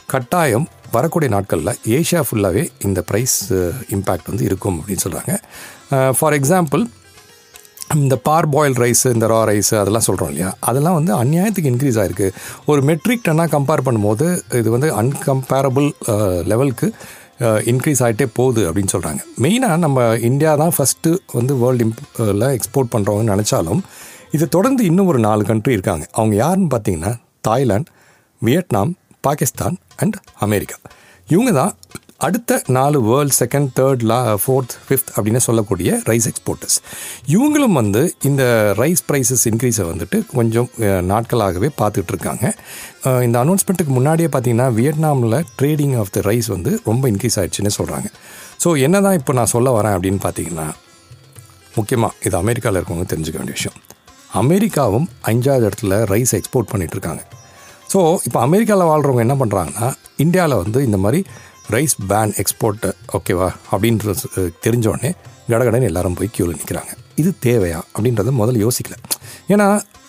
கட்டாயம் 0.09 0.67
வரக்கூடிய 0.91 1.29
நாட்களில் 1.29 1.77
ஏஷியா 1.87 2.21
ஃபுல்லாகவே 2.27 2.69
இந்த 2.81 3.03
ப்ரைஸ் 3.09 3.37
இம்பேக்ட் 3.89 4.27
வந்து 4.27 4.43
இருக்கும் 4.43 4.77
அப்படின்னு 4.79 5.03
சொல்கிறாங்க 5.05 5.33
ஃபார் 6.11 6.33
எக்ஸாம்பிள் 6.33 6.83
இந்த 7.95 8.15
பார் 8.15 8.47
பாயில் 8.49 8.73
ரைஸு 8.73 9.11
இந்த 9.13 9.27
ரா 9.27 9.43
ரைஸு 9.43 9.77
அதெல்லாம் 9.77 10.01
சொல்கிறோம் 10.01 10.29
இல்லையா? 10.29 10.53
அதெல்லாம் 10.59 10.93
வந்து 10.93 11.13
அந்நியாயத்துக்கு 11.15 11.71
இன்க்ரீஸ் 11.71 11.99
ஆகிருக்கு 11.99 12.27
ஒரு 12.65 12.81
மெட்ரிக் 12.81 13.25
டன்னாக 13.27 13.49
கம்பேர் 13.57 13.81
பண்ணும்போது 13.81 14.25
இது 14.51 14.69
வந்து 14.69 14.93
அன்கம்பேரபிள் 14.93 15.87
லெவலுக்கு 16.43 16.87
இன்க்ரீஸ் 17.65 18.01
ஆகிட்டே 18.03 18.27
போகுது 18.33 18.61
அப்படின்னு 18.67 18.93
சொல்கிறாங்க 18.95 19.21
மெயினாக 19.41 19.77
நம்ம 19.77 20.15
இந்தியா 20.21 20.55
தான் 20.55 20.73
ஃபஸ்ட்டு 20.77 21.17
வந்து 21.33 21.55
வேர்ல்டு 21.55 21.85
இம்பில் 21.85 22.45
எக்ஸ்போர்ட் 22.49 22.93
பண்ணுறவங்கன்னு 22.95 23.35
நினச்சாலும் 23.35 23.81
இது 24.31 24.49
தொடர்ந்து 24.49 24.83
இன்னும் 24.85 25.07
ஒரு 25.07 25.19
நாலு 25.19 25.43
கண்ட்ரி 25.43 25.73
இருக்காங்க. 25.73 26.05
அவங்க 26.13 26.35
யாருன்னு 26.35 26.69
பார்த்தீங்கன்னா 26.75 27.13
Thailand 27.41 27.91
Vietnam 28.41 28.93
Pakistan 29.25 29.75
and 29.97 30.15
America 30.39 30.77
இவங்க 31.27 31.51
தான் 31.53 31.73
அடுத்த 32.25 32.57
நாலு 32.75 32.97
வேர்ல்ட் 33.07 33.35
செகண்ட் 33.39 33.69
தேர்ட் 33.77 34.03
லா 34.03 34.19
ஃபோர்த் 34.43 34.73
ஃபிஃப்த் 34.83 35.09
அப்படின்னு 35.15 35.41
சொல்லக்கூடிய 35.45 35.89
ரைஸ் 36.09 36.27
எக்ஸ்போர்ட்டர்ஸ் 36.29 36.77
இவங்களும் 37.27 37.77
வந்து 37.79 38.01
இந்த 38.21 38.43
ரைஸ் 38.79 39.03
ப்ரைஸஸ் 39.09 39.43
இன்க்ரீஸை 39.51 39.85
வந்துட்டு 39.89 40.19
கொஞ்சம் 40.31 40.69
நாட்களாகவே 41.09 41.69
பார்த்துட்டு 41.81 42.13
இருக்காங்க 42.13 42.45
இந்த 43.23 43.37
அனௌன்ஸ்மெண்ட்டுக்கு 43.41 43.93
முன்னாடியே 43.93 44.29
பார்த்தீங்கன்னா 44.29 44.67
வியட்நாமில் 44.73 45.37
ட்ரேடிங் 45.59 45.95
ஆஃப் 45.95 46.11
த 46.11 46.21
ரைஸ் 46.21 46.49
வந்து 46.49 46.73
ரொம்ப 46.85 47.05
இன்க்ரீஸ் 47.09 47.37
ஆயிடுச்சுன்னு 47.41 47.73
சொல்கிறாங்க 47.79 48.09
ஸோ 48.63 48.71
என்ன 48.79 49.01
தான் 49.01 49.17
இப்போ 49.19 49.33
நான் 49.33 49.53
சொல்ல 49.53 49.69
வரேன் 49.71 49.95
அப்படின்னு 49.95 50.21
பார்த்தீங்கன்னா 50.23 50.67
முக்கியமாக 51.73 52.13
இது 52.23 52.35
அமெரிக்காவில் 52.37 52.79
இருக்கவங்க 52.79 53.07
தெரிஞ்சுக்க 53.11 53.37
வேண்டிய 53.37 53.55
விஷயம். 53.55 53.79
அமெரிக்காவும் 54.35 55.07
அஞ்சாவது 55.23 55.65
இடத்துல 55.69 55.97
ரைஸ் 56.05 56.33
எக்ஸ்போர்ட் 56.33 56.71
பண்ணிகிட்டு 56.71 56.97
இருக்காங்க 56.97 57.23
ஸோ 57.95 58.01
இப்போ 58.27 58.39
அமெரிக்காவில் 58.39 58.89
வாழ்கிறவங்க 58.89 59.21
என்ன 59.25 59.35
பண்ணுறாங்கன்னா 59.35 59.87
இந்தியாவில் 60.23 60.55
வந்து 60.55 60.79
இந்த 60.83 60.97
மாதிரி 60.97 61.19
ரைஸ் 61.73 61.93
பேன் 62.09 62.33
எக்ஸ்போர்ட்டு 62.41 62.89
ஓகேவா 63.17 63.47
அப்படின்றது 63.71 64.25
தெரிஞ்சோடனே 64.65 65.11
கடகடன்னு 65.51 65.89
எல்லாரும் 65.89 66.17
போய் 66.19 66.29
க்யூவில் 66.37 66.57
நிற்கிறாங்க 66.59 66.91
இது 67.21 67.29
தேவையா? 67.45 67.79
அப்படின்றத 67.93 68.31
முதல்ல 68.39 68.63
யோசிக்கல. 68.65 68.95
ஏன்னா 69.53 69.67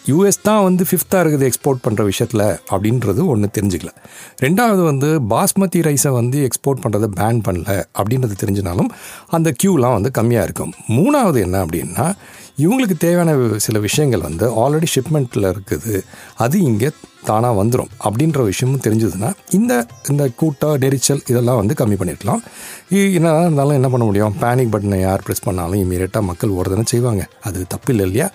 யூஎஸ் 0.09 0.40
தான் 0.43 0.62
வந்து 0.62 0.85
ஃபிஃப்த்தாக 0.88 1.21
இருக்குது 1.25 1.47
எக்ஸ்போர்ட் 1.50 1.85
பண்ணுற 1.85 2.02
விஷயத்தில் 2.05 2.45
அப்படின்றது 2.75 3.21
ஒன்று 3.26 3.49
தெரிஞ்சுக்கல. 3.59 3.93
ரெண்டாவது 4.47 4.83
வந்து 4.83 5.09
பாஸ்மதி 5.33 5.81
ரைஸை 5.88 6.12
வந்து 6.21 6.40
எக்ஸ்போர்ட் 6.49 6.83
பண்ணுறதை 6.85 7.09
பேன் 7.21 7.40
பண்ணல 7.49 7.85
அப்படின்றது 7.99 8.37
தெரிஞ்சினாலும் 8.43 8.90
அந்த 9.38 9.55
க்யூலாம் 9.62 9.97
வந்து 9.99 10.12
கம்மியாக 10.19 10.49
இருக்கும். 10.49 10.73
மூணாவது 10.99 11.40
என்ன 11.40 11.64
அப்படின்னா 11.64 12.07
இவங்களுக்கு 12.62 12.96
தேவையான 13.04 13.32
சில 13.64 13.78
விஷயங்கள் 13.86 14.26
வந்து 14.28 14.46
ஆல்ரெடி 14.62 14.88
ஷிப்மெண்ட்டில் 14.94 15.46
இருக்குது. 15.54 15.94
அது 16.44 16.56
இங்கே 16.68 16.88
தானாக 17.28 17.54
வந்துடும் 17.58 17.90
அப்படின்ற 18.06 18.40
விஷயமும் 18.48 18.82
தெரிஞ்சதுன்னா 18.84 19.30
இந்த 19.56 19.72
இந்த 20.10 20.25
கூட்டம் 20.40 20.76
நெரிச்சல் 20.84 21.22
இதெல்லாம் 21.30 21.58
வந்து 21.60 21.75
கம்மி 21.80 21.96
பண்ணிருக்கலாம். 22.00 22.42
என்ன 23.18 23.32
இருந்தாலும் 23.44 23.76
என்ன 23.78 23.88
பண்ண 23.94 24.04
முடியும்? 24.08 24.34
பேனிக் 24.42 24.72
பட்டனை 24.75 24.98
யார் 25.00 25.25
ப்ரெஸ் 25.26 25.44
பண்ணாலும் 25.46 25.80
இமீடியட்டாக 25.84 26.25
மக்கள் 26.30 26.54
ஓடுறதுன்னு 26.58 26.92
செய்வாங்க. 26.94 27.22
அது 27.48 27.66
தப்பு 27.75 27.90
இல்லை 27.94 28.06
இல்லையா? 28.08 28.28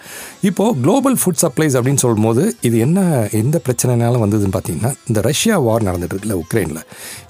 இப்போது 0.49 0.77
குளோபல் 0.83 1.17
ஃபுட் 1.21 1.41
சப்ளைஸ் 1.43 1.77
அப்படின்னு 1.79 2.03
சொல்லும்போது 2.05 2.43
இது 2.69 2.77
என்ன 2.87 2.99
எந்த 3.41 3.59
பிரச்சனைனாலும் 3.67 4.23
வந்ததுன்னு 4.25 4.55
பார்த்தீங்கன்னா 4.57 4.93
இந்த 5.09 5.21
ரஷ்யா 5.29 5.57
வார் 5.67 5.87
நடந்துட்டுருக்குல்ல 5.89 6.37
உக்ரைனில். 6.43 6.83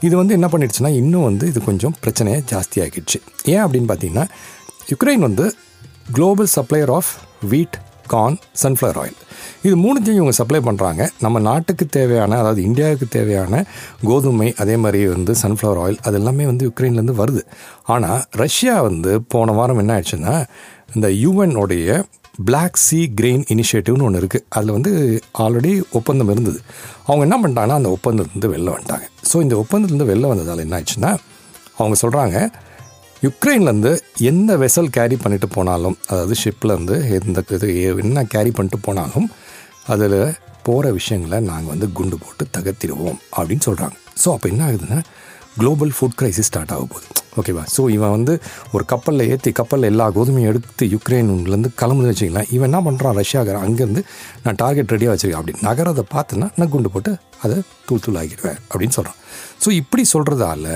இது 0.07 0.15
வந்து 0.21 0.35
என்ன 0.39 0.49
பண்ணிடுச்சுன்னா 0.53 0.93
இன்னும் 1.01 1.27
வந்து 1.31 1.47
இது 1.53 1.61
கொஞ்சம் 1.71 1.95
பிரச்சனையாக 2.05 2.43
ஜாஸ்தியாகிடுச்சு. 2.53 3.19
ஏன் 3.53 3.63
அப்படின்னு 3.65 3.91
பார்த்தீங்கன்னா 3.93 4.27
யுக்ரைன் 4.93 5.27
வந்து 5.29 5.45
global 6.15 6.51
supplier 6.55 6.91
of 6.97 7.09
wheat 7.51 7.77
corn 8.13 8.37
sunflower 8.61 8.97
oil 9.01 9.17
இது 9.65 9.73
மூணுத்தையும் 9.83 10.19
இவங்க 10.19 10.33
சப்ளை 10.39 10.59
பண்ணுறாங்க 10.67 11.01
நம்ம 11.23 11.39
நாட்டுக்கு 11.47 11.85
தேவையான 11.97 12.37
அதாவது 12.41 12.61
இந்தியாவுக்கு 12.69 13.07
தேவையான 13.15 13.61
கோதுமை 14.09 14.47
அதே 14.63 14.75
மாதிரி 14.83 15.01
வந்து 15.13 15.33
சன்ஃப்ளவர் 15.43 15.79
ஆயில் 15.83 15.99
அது 16.07 16.17
எல்லாமே 16.19 16.45
வந்து 16.51 16.65
யுக்ரைன்லேருந்து 16.69 17.15
வருது. 17.21 17.43
ஆனால் 17.95 18.23
ரஷ்யா 18.43 18.75
வந்து 18.89 19.11
போன 19.33 19.53
வாரம் 19.59 19.81
என்ன 19.83 19.93
ஆயிடுச்சுன்னா 19.95 20.33
இந்த 20.95 21.09
யூஎன்னுடைய 21.23 22.01
பிளாக் 22.47 22.81
சி 22.85 22.99
கிரெயின் 23.19 23.45
இனிஷியேட்டிவ்னு 23.53 24.05
ஒன்று 24.07 24.21
இருக்குது 24.23 24.45
அதில் 24.57 24.75
வந்து 24.77 24.91
ஆல்ரெடி 25.43 25.71
ஒப்பந்தம் 25.99 26.31
இருந்தது. 26.33 26.59
அவங்க 27.07 27.23
என்ன 27.27 27.37
பண்ணிட்டாங்கன்னா 27.41 27.79
அந்த 27.81 27.91
ஒப்பந்தத்துலேருந்து 27.97 28.51
வெளில 28.55 28.73
வந்துட்டாங்க. 28.75 29.07
ஸோ 29.31 29.37
இந்த 29.45 29.55
ஒப்பந்தத்துலேருந்து 29.63 30.11
வெளில 30.11 30.27
வந்ததால் 30.33 30.63
என்ன 30.65 30.77
ஆயிடுச்சுன்னா 30.79 31.13
அவங்க 31.79 31.97
சொல்கிறாங்க 32.03 32.37
யுக்ரைன்லேருந்து 33.23 33.91
எந்த 34.19 34.57
வெசல் 34.57 34.89
கேரி 34.89 35.15
பண்ணிட்டு 35.15 35.47
போனாலும் 35.47 35.97
அதாவது 36.07 36.35
ஷிப்லேருந்து 36.43 36.95
எந்த 37.19 37.43
இது 37.49 37.67
என்ன 37.97 38.23
கேரி 38.25 38.51
பண்ணிட்டு 38.51 38.79
போனாலும் 38.79 39.27
அதில் 39.87 40.15
போகிற 40.63 40.91
விஷயங்களை 40.91 41.39
நாங்கள் 41.39 41.69
வந்து 41.69 41.91
குண்டு 41.91 42.17
போட்டு 42.17 42.43
தகர்த்திடுவோம் 42.57 43.19
அப்படின்னு 43.37 43.65
சொல்கிறாங்க 43.65 43.95
ஸோ 44.23 44.29
அப்போ 44.31 44.49
என்ன 44.49 44.63
ஆகுதுன்னா 44.67 44.99
குளோபல் 45.57 45.91
ஃபுட் 45.91 46.17
க்ரைசிஸ் 46.19 46.39
ஸ்டார்ட் 46.41 46.71
ஆக 46.71 46.83
போகுது. 46.85 47.07
ஓகேவா 47.37 47.63
ஸோ 47.77 47.89
இவன் 47.89 48.09
வந்து 48.09 48.33
ஒரு 48.71 48.85
கப்பலில் 48.85 49.29
ஏற்றி 49.29 49.51
கப்பலில் 49.51 49.83
எல்லா 49.83 50.11
கோதுமையும் 50.11 50.47
எடுத்து 50.47 50.85
யுக்ரைன்லேருந்து 50.85 51.71
கிளம்புது 51.81 52.11
வச்சிக்கலாம் 52.11 52.49
இவன் 52.49 52.69
என்ன 52.71 52.81
பண்ணுறான் 52.81 53.17
ரஷ்யாக்கார 53.17 53.59
அங்கேருந்து 53.67 54.03
நான் 54.43 54.55
டார்கெட் 54.55 54.91
ரெடியாக 54.91 55.13
வச்சுருக்கேன் 55.13 55.41
அப்படி 55.41 55.57
நகரத்தை 55.61 56.05
பார்த்துன்னா 56.15 56.49
நான் 56.55 56.69
குண்டு 56.69 56.89
போட்டு 56.89 57.13
அதை 57.41 57.57
தூள் 57.85 57.99
தூள் 57.99 58.15
ஆகிடுவேன் 58.15 58.59
அப்படின்னு 58.69 58.89
சொல்கிறான் 58.89 59.19
ஸோ 59.65 59.71
இப்படி 59.71 60.05
சொல்கிறதால 60.13 60.67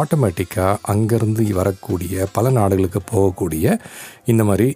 ஆட்டோமேட்டிக்காக 0.00 0.72
அங்கேருந்து 0.92 1.44
வரக்கூடிய 1.60 2.26
பல 2.36 2.50
நாடுகளுக்கு 2.58 3.00
போகக்கூடிய 3.12 3.74
இந்த 4.32 4.42
மாதிரி 4.48 4.66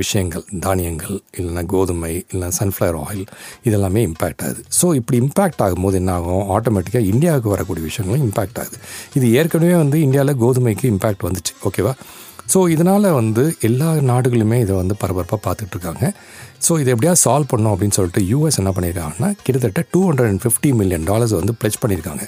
விஷயங்கள் 0.00 0.44
தானியங்கள் 0.66 1.16
இல்லைன்னா 1.38 1.62
கோதுமை 1.72 2.12
இல்லைனா 2.32 2.50
சன்ஃப்ளவர் 2.60 2.98
ஆயில் 3.08 3.26
இதெல்லாமே 3.68 4.02
இம்பேக்ட் 4.08 4.44
ஆகுது. 4.46 4.62
ஸோ 4.80 4.86
இப்படி 5.00 5.18
இம்பேக்ட் 5.24 5.62
ஆகும்போது 5.66 5.98
என்ன 6.02 6.12
ஆகும் 6.18 6.46
ஆட்டோமேட்டிக்காக 6.56 7.10
இந்தியாவுக்கு 7.12 7.54
வரக்கூடிய 7.54 7.84
விஷயங்களும் 7.90 8.24
இம்பேக்ட் 8.28 8.60
ஆகுது. 8.62 8.78
இது 9.18 9.28
ஏற்கனவே 9.40 9.76
வந்து 9.82 10.00
இந்தியாவில் 10.06 10.40
கோதுமைக்கு 10.44 10.86
இம்பேக்ட் 10.94 11.26
வந்துச்சு. 11.28 11.54
ஓகேவா 11.70 11.94
ஸோ 12.52 12.58
இதனால் 12.74 13.06
வந்து 13.20 13.42
எல்லா 13.68 13.88
நாடுகளுமே 14.10 14.58
இதை 14.64 14.74
வந்து 14.80 14.94
பரபரப்பாக 15.00 15.40
பார்த்துட்ருக்காங்க. 15.46 16.04
ஸோ 16.66 16.72
இதை 16.82 16.90
எப்படியா 16.94 17.12
சால்வ் 17.22 17.50
பண்ணோம் 17.50 17.72
அப்படின்னு 17.74 17.96
சொல்லிட்டு 17.96 18.20
யூஎஸ் 18.30 18.58
என்ன 18.60 18.70
பண்ணியிருக்காங்கன்னா 18.76 19.28
கிட்டத்தட்ட 19.44 19.82
two 19.92 20.00
hundred 20.06 20.30
and 20.32 20.42
fifty 20.44 20.70
million 20.78 21.04
dollars 21.10 21.34
வந்து 21.38 21.54
ப்ளெச் 21.60 21.78
பண்ணியிருக்காங்க. 21.82 22.24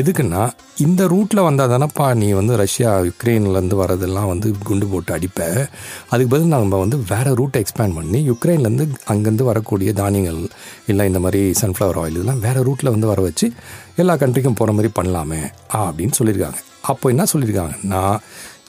எதுக்குன்னா 0.00 0.42
இந்த 0.86 1.04
ரூட்டில் 1.12 1.42
வந்தால் 1.48 1.72
தானப்பா 1.72 2.06
நீ 2.22 2.28
வந்து 2.40 2.54
ரஷ்யா 2.62 2.90
யுக்ரைன்லேருந்து 3.08 3.78
வரதெல்லாம் 3.82 4.30
வந்து 4.32 4.50
குண்டு 4.68 4.88
போட்டு 4.94 5.12
அடிப்ப. 5.16 5.40
அதுக்கு 6.12 6.32
பதில் 6.34 6.52
நம்ம 6.56 6.80
வந்து 6.84 6.98
வேறு 7.12 7.32
ரூட்டை 7.40 7.62
எக்ஸ்பேண்ட் 7.64 7.96
பண்ணி 8.00 8.20
யுக்ரைன்லேருந்து 8.30 8.86
அங்கேருந்து 9.14 9.46
வரக்கூடிய 9.50 9.92
தானியங்கள் 10.02 10.40
இல்லை 10.92 11.06
இந்த 11.12 11.22
மாதிரி 11.26 11.42
சன்ஃப்ளவர் 11.62 12.00
ஆயில் 12.02 12.18
இதெல்லாம் 12.18 12.42
வேறு 12.46 12.66
ரூட்டில் 12.70 12.94
வந்து 12.96 13.10
வர 13.12 13.20
வச்சு 13.28 13.48
எல்லா 14.04 14.16
கண்ட்ரிக்கும் 14.24 14.58
போகிற 14.60 14.74
மாதிரி 14.78 14.92
பண்ணலாமே 14.98 15.42
அப்படின்னு 15.84 16.16
சொல்லியிருக்காங்க. 16.20 16.60
அப்போ 16.90 17.06
என்ன 17.12 17.24
சொல்லியிருக்காங்கன்னா 17.32 18.04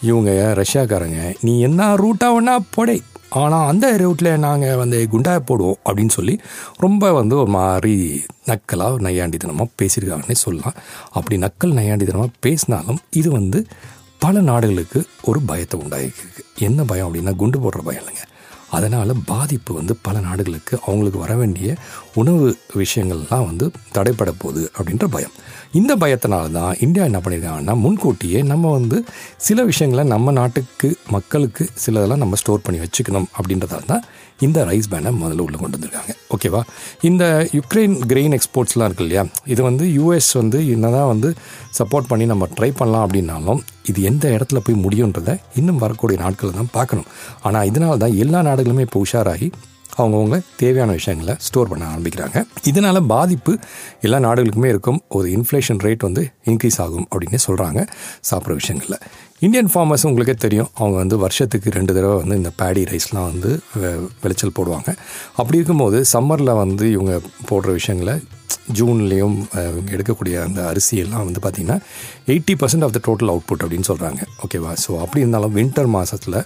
இவங்க 0.10 0.32
ரஷ்யாக்காரங்க 0.62 1.22
நீ 1.48 1.54
என்ன 1.68 1.90
ரூட்டாக 2.02 2.36
வேணா 2.36 2.54
போடே. 2.76 2.98
ஆனால் 3.42 3.68
அந்த 3.72 3.86
ரூட்டில் 4.02 4.30
நாங்கள் 4.46 4.80
வந்து 4.82 4.98
குண்டா 5.12 5.34
போடுவோம் 5.50 5.78
அப்படின்னு 5.86 6.14
சொல்லி 6.16 6.34
ரொம்ப 6.86 7.12
வந்து 7.20 7.36
ஒரு 7.42 7.52
மாதிரி 7.58 7.94
நக்கலாக 8.50 8.98
நையாண்டித்தனமாக 9.06 9.70
பேசியிருக்காங்கன்னே 9.82 10.38
சொல்லலாம். 10.46 10.78
அப்படி 11.18 11.38
நக்கல் 11.46 11.78
நையாண்டித்தனமாக 11.80 12.34
பேசினாலும் 12.48 13.00
இது 13.22 13.32
வந்து 13.40 13.62
பல 14.26 14.42
நாடுகளுக்கு 14.50 15.00
ஒரு 15.30 15.40
பயத்தை 15.52 15.78
உண்டாகிருக்கு 15.84 16.44
என்ன 16.68 16.84
பயம் 16.90 17.08
அப்படின்னா 17.08 17.36
குண்டு 17.44 17.60
போடுற 17.64 17.82
பயம் 17.88 18.04
இல்லைங்க. 18.04 18.26
அதனால் 18.78 19.22
பாதிப்பு 19.32 19.72
வந்து 19.78 19.94
பல 20.08 20.18
நாடுகளுக்கு 20.28 20.74
அவங்களுக்கு 20.86 21.20
வர 21.24 21.34
வேண்டிய 21.40 21.70
உணவு 22.22 22.46
விஷயங்கள்லாம் 22.82 23.48
வந்து 23.50 23.66
தடைப்பட 23.96 24.32
போகுது 24.44 24.64
அப்படின்ற 24.78 25.08
பயம். 25.16 25.36
இந்த 25.80 25.92
பயத்தினால 25.96 26.52
தான் 26.52 26.74
இந்தியா 26.86 27.04
என்ன 27.10 27.20
பண்ணியிருக்காங்கன்னா 27.24 27.76
முன்கூட்டியே 27.84 28.40
நம்ம 28.52 28.72
வந்து 28.72 28.98
சில 29.46 29.64
விஷயங்களை 29.64 30.04
நம்ம 30.14 30.32
நாட்டுக்கு 30.32 30.88
மக்களுக்கு 31.16 31.64
சிலதெல்லாம் 31.84 32.22
நம்ம 32.24 32.38
ஸ்டோர் 32.42 32.66
பண்ணி 32.66 32.80
வச்சுக்கணும் 32.84 33.28
அப்படின்றதால 33.38 33.86
தான் 33.86 34.04
இந்த 34.46 34.60
ரைஸ் 34.70 34.90
பேனை 34.92 35.10
முதல்ல 35.22 35.46
உள்ளே 35.46 35.58
கொண்டு 35.62 35.78
வந்திருக்காங்க. 35.78 36.14
ஓகேவா 36.36 36.62
இந்த 37.10 37.24
யுக்ரைன் 37.58 37.96
கிரெயின் 38.12 38.36
எக்ஸ்போர்ட்ஸ்லாம் 38.38 38.88
இருக்கு 38.90 39.04
இல்லையா? 39.04 39.24
இது 39.46 39.62
வந்து 39.64 39.86
யூஎஸ் 39.98 40.32
வந்து 40.42 40.60
என்னதான் 40.70 41.10
வந்து 41.14 41.30
சப்போர்ட் 41.80 42.10
பண்ணி 42.12 42.26
நம்ம 42.26 42.48
ட்ரை 42.58 42.72
பண்ணலாம் 42.80 43.06
அப்படின்னாலும் 43.06 43.62
இது 43.92 44.02
எந்த 44.02 44.28
இடத்துல 44.38 44.62
போய் 44.66 44.82
முடியுன்றதை 44.86 45.36
இன்னும் 45.56 45.78
வரக்கூடிய 45.78 46.18
நாட்களை 46.24 46.54
தான் 46.60 46.74
பார்க்கணும். 46.78 47.10
ஆனால் 47.42 47.68
இதனால 47.72 47.98
தான் 47.98 48.18
எல்லா 48.26 48.42
நாடுகளுமே 48.50 48.86
இப்போ 48.88 49.02
உஷாராகி 49.06 49.50
அவங்கவுங்க 49.98 50.38
தேவையான 50.58 50.92
விஷயங்களை 50.92 51.36
ஸ்டோர் 51.38 51.68
பண்ண 51.68 51.86
ஆரம்பிக்கிறாங்க. 51.94 52.44
இதனால் 52.64 53.02
பாதிப்பு 53.04 53.58
எல்லா 54.02 54.18
நாடுகளுக்குமே 54.18 54.66
இருக்கும். 54.66 55.02
ஒரு 55.10 55.30
இன்ஃப்ளேஷன் 55.30 55.82
ரேட் 55.86 56.06
வந்து 56.08 56.24
இன்க்ரீஸ் 56.46 56.80
ஆகும் 56.86 57.08
அப்படின்னு 57.16 57.40
சொல்கிறாங்க 57.48 57.88
சாப்பிட்ற 58.30 58.54
விஷயங்களில். 58.62 59.00
இந்தியன் 59.40 59.70
ஃபார்மர்ஸ் 59.74 60.08
உங்களுக்கே 60.08 60.34
தெரியும். 60.34 60.70
அவங்க 60.74 60.98
வந்து 60.98 61.18
வருஷத்துக்கு 61.18 61.70
ரெண்டு 61.70 61.94
தடவை 61.94 62.18
வந்து 62.18 62.36
இந்த 62.36 62.52
பேடி 62.56 62.84
ரைஸ்லாம் 62.84 63.30
வந்து 63.32 63.52
விளைச்சல் 64.22 64.58
போடுவாங்க. 64.60 64.90
அப்படி 65.36 65.58
இருக்கும்போது 65.60 66.02
சம்மரில் 66.14 66.56
வந்து 66.64 66.92
இவங்க 66.92 67.20
போடுற 67.50 67.72
விஷயங்களை 67.72 68.16
ஜூன்லேயும் 68.80 69.38
இவங்க 69.70 69.90
எடுக்கக்கூடிய 69.96 70.36
அந்த 70.48 70.62
அரிசியெல்லாம் 70.72 71.26
வந்து 71.28 71.42
பார்த்திங்கன்னா 71.46 71.78
eighty 72.34 72.56
percent 72.62 72.86
of 72.88 72.96
the 72.98 73.02
total 73.08 73.32
output 73.34 73.64
அப்படின்னு 73.64 73.88
சொல்கிறாங்க 73.92 74.22
ஓகேவா? 74.46 74.74
ஸோ 74.84 74.92
அப்படி 75.04 75.22
இருந்தாலும் 75.24 75.56
வின்டர் 75.60 75.90
மாதத்தில் 75.98 76.38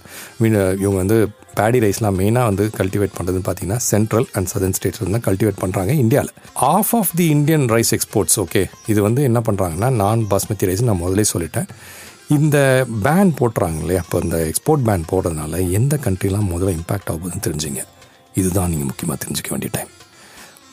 இவங்க 0.84 0.98
வந்து 1.04 1.18
பேடி 1.60 1.80
ரைஸ்லாம் 1.86 2.18
மெயினாக 2.22 2.50
வந்து 2.52 2.64
கல்டிவேட் 2.80 3.16
பண்ணுறதுன்னு 3.18 3.48
பார்த்தீங்கன்னா 3.48 3.82
சென்ட்ரல் 3.92 4.28
அண்ட் 4.38 4.50
சதர்ன் 4.54 4.76
ஸ்டேட்ஸ் 4.78 5.04
தான் 5.16 5.26
கல்டிவேட் 5.30 5.62
பண்ணுறாங்க 5.64 5.92
இந்தியாவில் 6.04 6.34
of 6.72 6.94
of 7.00 7.14
the 7.22 7.28
Indian 7.36 7.66
rice 7.76 7.94
exports 7.98 8.40
okay 8.46 8.64
இது 8.94 9.00
வந்து 9.08 9.24
என்ன 9.30 9.42
பண்ணுறாங்கன்னா 9.50 9.92
நான் 10.02 10.26
பாஸ்மதி 10.34 10.70
ரைஸ் 10.72 10.88
நான் 10.90 11.02
முதலே 11.06 11.26
சொல்லிட்டேன். 11.34 11.70
இந்த 12.38 12.58
பேன் 13.06 13.32
போட்டுறாங்க 13.40 13.80
இல்லையா? 13.84 14.04
அப்போ 14.06 14.20
இந்த 14.26 14.38
எக்ஸ்போர்ட் 14.52 14.86
பேன் 14.88 15.10
போடுறதுனால 15.12 15.72
எந்த 15.80 16.00
கண்ட்ரிலாம் 16.06 16.50
முதல்ல 16.54 16.78
இம்பாக்ட் 16.80 17.12
ஆகுதுன்னு 17.14 17.46
தெரிஞ்சுங்க. 17.48 17.84
இதுதான் 18.42 18.72
நீங்கள் 18.74 18.90
முக்கியமாக 18.92 19.20
தெரிஞ்சுக்க 19.26 19.52
வேண்டிய 19.56 19.72
டைம் 19.76 19.92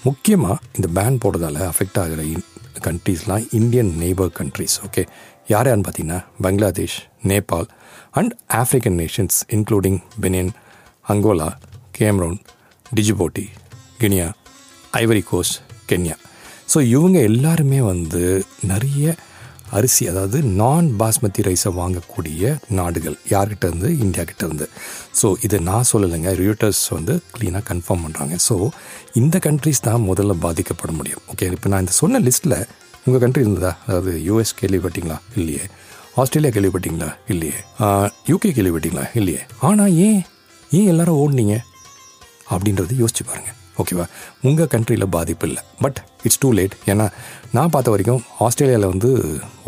முக்கியமாக 0.02 0.62
இந்த 0.72 0.88
பேன் 0.94 1.18
போடுறதால 1.24 1.58
அஃபெக்ட் 1.66 1.98
ஆகிற 1.98 2.22
இன் 2.24 2.46
கண்ட்ரீஸ்லாம் 2.86 3.44
இந்தியன் 3.50 3.90
நெய்பர் 3.98 4.32
கண்ட்ரீஸ் 4.38 4.74
ஓகே 4.86 5.02
யார் 5.46 5.66
யாருன்னு 5.66 5.86
பார்த்தீங்கன்னா 5.86 6.20
Bangladesh 6.40 6.96
Nepal 7.22 7.68
and 8.10 8.32
African 8.52 8.96
nations 8.96 9.38
including 9.48 10.00
Benin 10.20 10.52
Angola 11.08 11.48
Cameroon 11.92 12.38
Djibouti 12.86 13.46
Guinea 14.00 14.28
Ivory 14.96 15.22
Coast 15.30 15.58
Kenya 15.88 16.16
so 16.72 16.80
இவங்க 16.88 17.18
எல்லாருமே 17.22 17.80
வந்து 17.82 18.22
நிறைய 18.64 19.06
அரிசி 19.78 20.04
அதாவது 20.10 20.38
நான் 20.60 20.86
பாஸ்மதி 21.00 21.42
ரைஸை 21.46 21.70
வாங்கக்கூடிய 21.80 22.50
நாடுகள். 22.78 23.16
யார்கிட்ட 23.32 23.64
இருந்து? 23.70 23.88
இந்தியா 24.04 24.24
கிட்ட 24.30 24.42
இருந்து. 24.48 24.66
ஸோ 25.20 25.28
இதை 25.46 25.58
நான் 25.68 25.88
சொல்லலைங்க. 25.92 26.32
ரியூட்டர்ஸ் 26.42 26.82
வந்து 26.96 27.14
க்ளீனாக 27.36 27.64
கன்ஃபார்ம் 27.70 28.04
பண்ணுறாங்க 28.06 28.36
ஸோ 28.48 28.56
இந்த 29.22 29.38
கண்ட்ரிஸ் 29.46 29.84
தான் 29.88 30.04
முதல்ல 30.10 30.36
பாதிக்கப்பட 30.46 30.92
முடியும். 31.00 31.22
ஓகே 31.34 31.48
இப்போ 31.56 31.70
நான் 31.74 31.84
இந்த 31.86 31.96
சொன்ன 32.00 32.20
லிஸ்ட்டில் 32.28 32.58
உங்கள் 33.06 33.22
கண்ட்ரி 33.24 33.44
இருந்ததா? 33.46 33.72
அதாவது 33.86 34.12
யூஎஸ் 34.28 34.54
கேள்விப்பட்டீங்களா? 34.60 35.18
இல்லையே. 35.40 35.64
ஆஸ்திரேலியா 36.20 36.52
கேள்விப்பட்டீங்களா? 36.56 37.10
இல்லையே. 37.32 37.58
யூகே 38.30 38.52
கேள்விப்பட்டீங்களா? 38.58 39.06
இல்லையே. 39.20 39.42
ஆனால் 39.70 39.96
ஏன்? 40.08 40.22
ஏன் 40.78 40.90
எல்லாரும் 40.92 41.20
ஓடுனீங்க? 41.22 41.56
அப்படின்றத 42.54 42.94
யோசிச்சு 43.02 43.24
பாருங்கள் 43.30 43.58
ஓகேவா 43.80 44.06
உங்கள் 44.48 44.70
கண்ட்ரியில் 44.74 45.12
பாதிப்பு 45.16 45.46
இல்லை. 45.48 45.62
பட் 45.84 45.98
இட்ஸ் 46.26 46.42
டூ 46.42 46.48
லேட் 46.58 46.74
ஏன்னா 46.92 47.06
நான் 47.56 47.72
பார்த்த 47.74 47.94
வரைக்கும் 47.94 48.22
ஆஸ்திரேலியாவில் 48.46 48.92
வந்து 48.92 49.10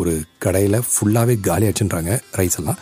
ஒரு 0.01 0.13
கடையில் 0.45 0.79
ஃபுல்லாகவே 0.93 1.35
காலியாச்சுன்றாங்க 1.49 2.13
ரைஸ் 2.39 2.59
எல்லாம். 2.61 2.79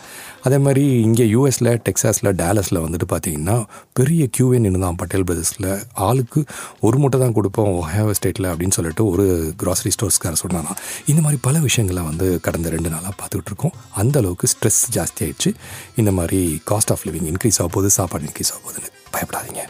அதே 0.47 0.57
மாதிரி 0.65 0.83
இங்கே 1.07 1.25
யூஎஸில் 1.33 1.69
டெக்ஸாஸில் 1.87 2.29
டேலஸில் 2.41 2.79
வந்துட்டு 2.85 3.07
பார்த்தீங்கன்னா 3.11 3.55
பெரிய 3.97 4.23
கியூவே 4.35 4.57
நின்று 4.63 4.81
தான். 4.85 4.97
பட்டேல் 5.01 5.25
பிரதர்ஸில் 5.29 5.67
ஆளுக்கு 6.07 6.41
ஒரு 6.87 6.97
மூட்டை 7.01 7.19
தான் 7.23 7.35
கொடுப்போம். 7.37 7.71
ஒஹாவோ 7.81 8.13
ஸ்டேட்டில் 8.19 8.49
அப்படின்னு 8.51 8.77
சொல்லிட்டு 8.77 9.05
ஒரு 9.13 9.25
கிராசரி 9.61 9.93
ஸ்டோர்ஸ்கார 9.95 10.37
சொன்னாராம் 10.43 10.79
இந்த 11.13 11.21
மாதிரி 11.25 11.39
பல 11.47 11.59
விஷயங்களை 11.67 12.03
வந்து 12.09 12.27
கடந்த 12.47 12.69
ரெண்டு 12.75 12.91
நாளாக 12.95 13.13
பார்த்துக்கிட்டு 13.21 13.53
இருக்கோம். 13.53 13.77
அந்த 14.03 14.17
அளவுக்கு 14.23 14.49
ஸ்ட்ரெஸ் 14.55 14.81
ஜாஸ்தி 14.97 15.23
ஆயிடுச்சு. 15.27 15.53
இந்த 16.01 16.13
மாதிரி 16.19 16.41
காஸ்ட் 16.71 16.93
ஆஃப் 16.95 17.05
லிவிங் 17.09 17.29
இன்க்ரீஸ் 17.33 17.61
ஆக 17.63 17.71
போகுது 17.77 17.91
சாப்பாடு 17.99 18.27
இன்க்ரீஸ் 18.29 18.53
ஆக 18.55 18.61
போகுதுன்னு 18.65 18.91
பயப்படாதீங்க. 19.15 19.63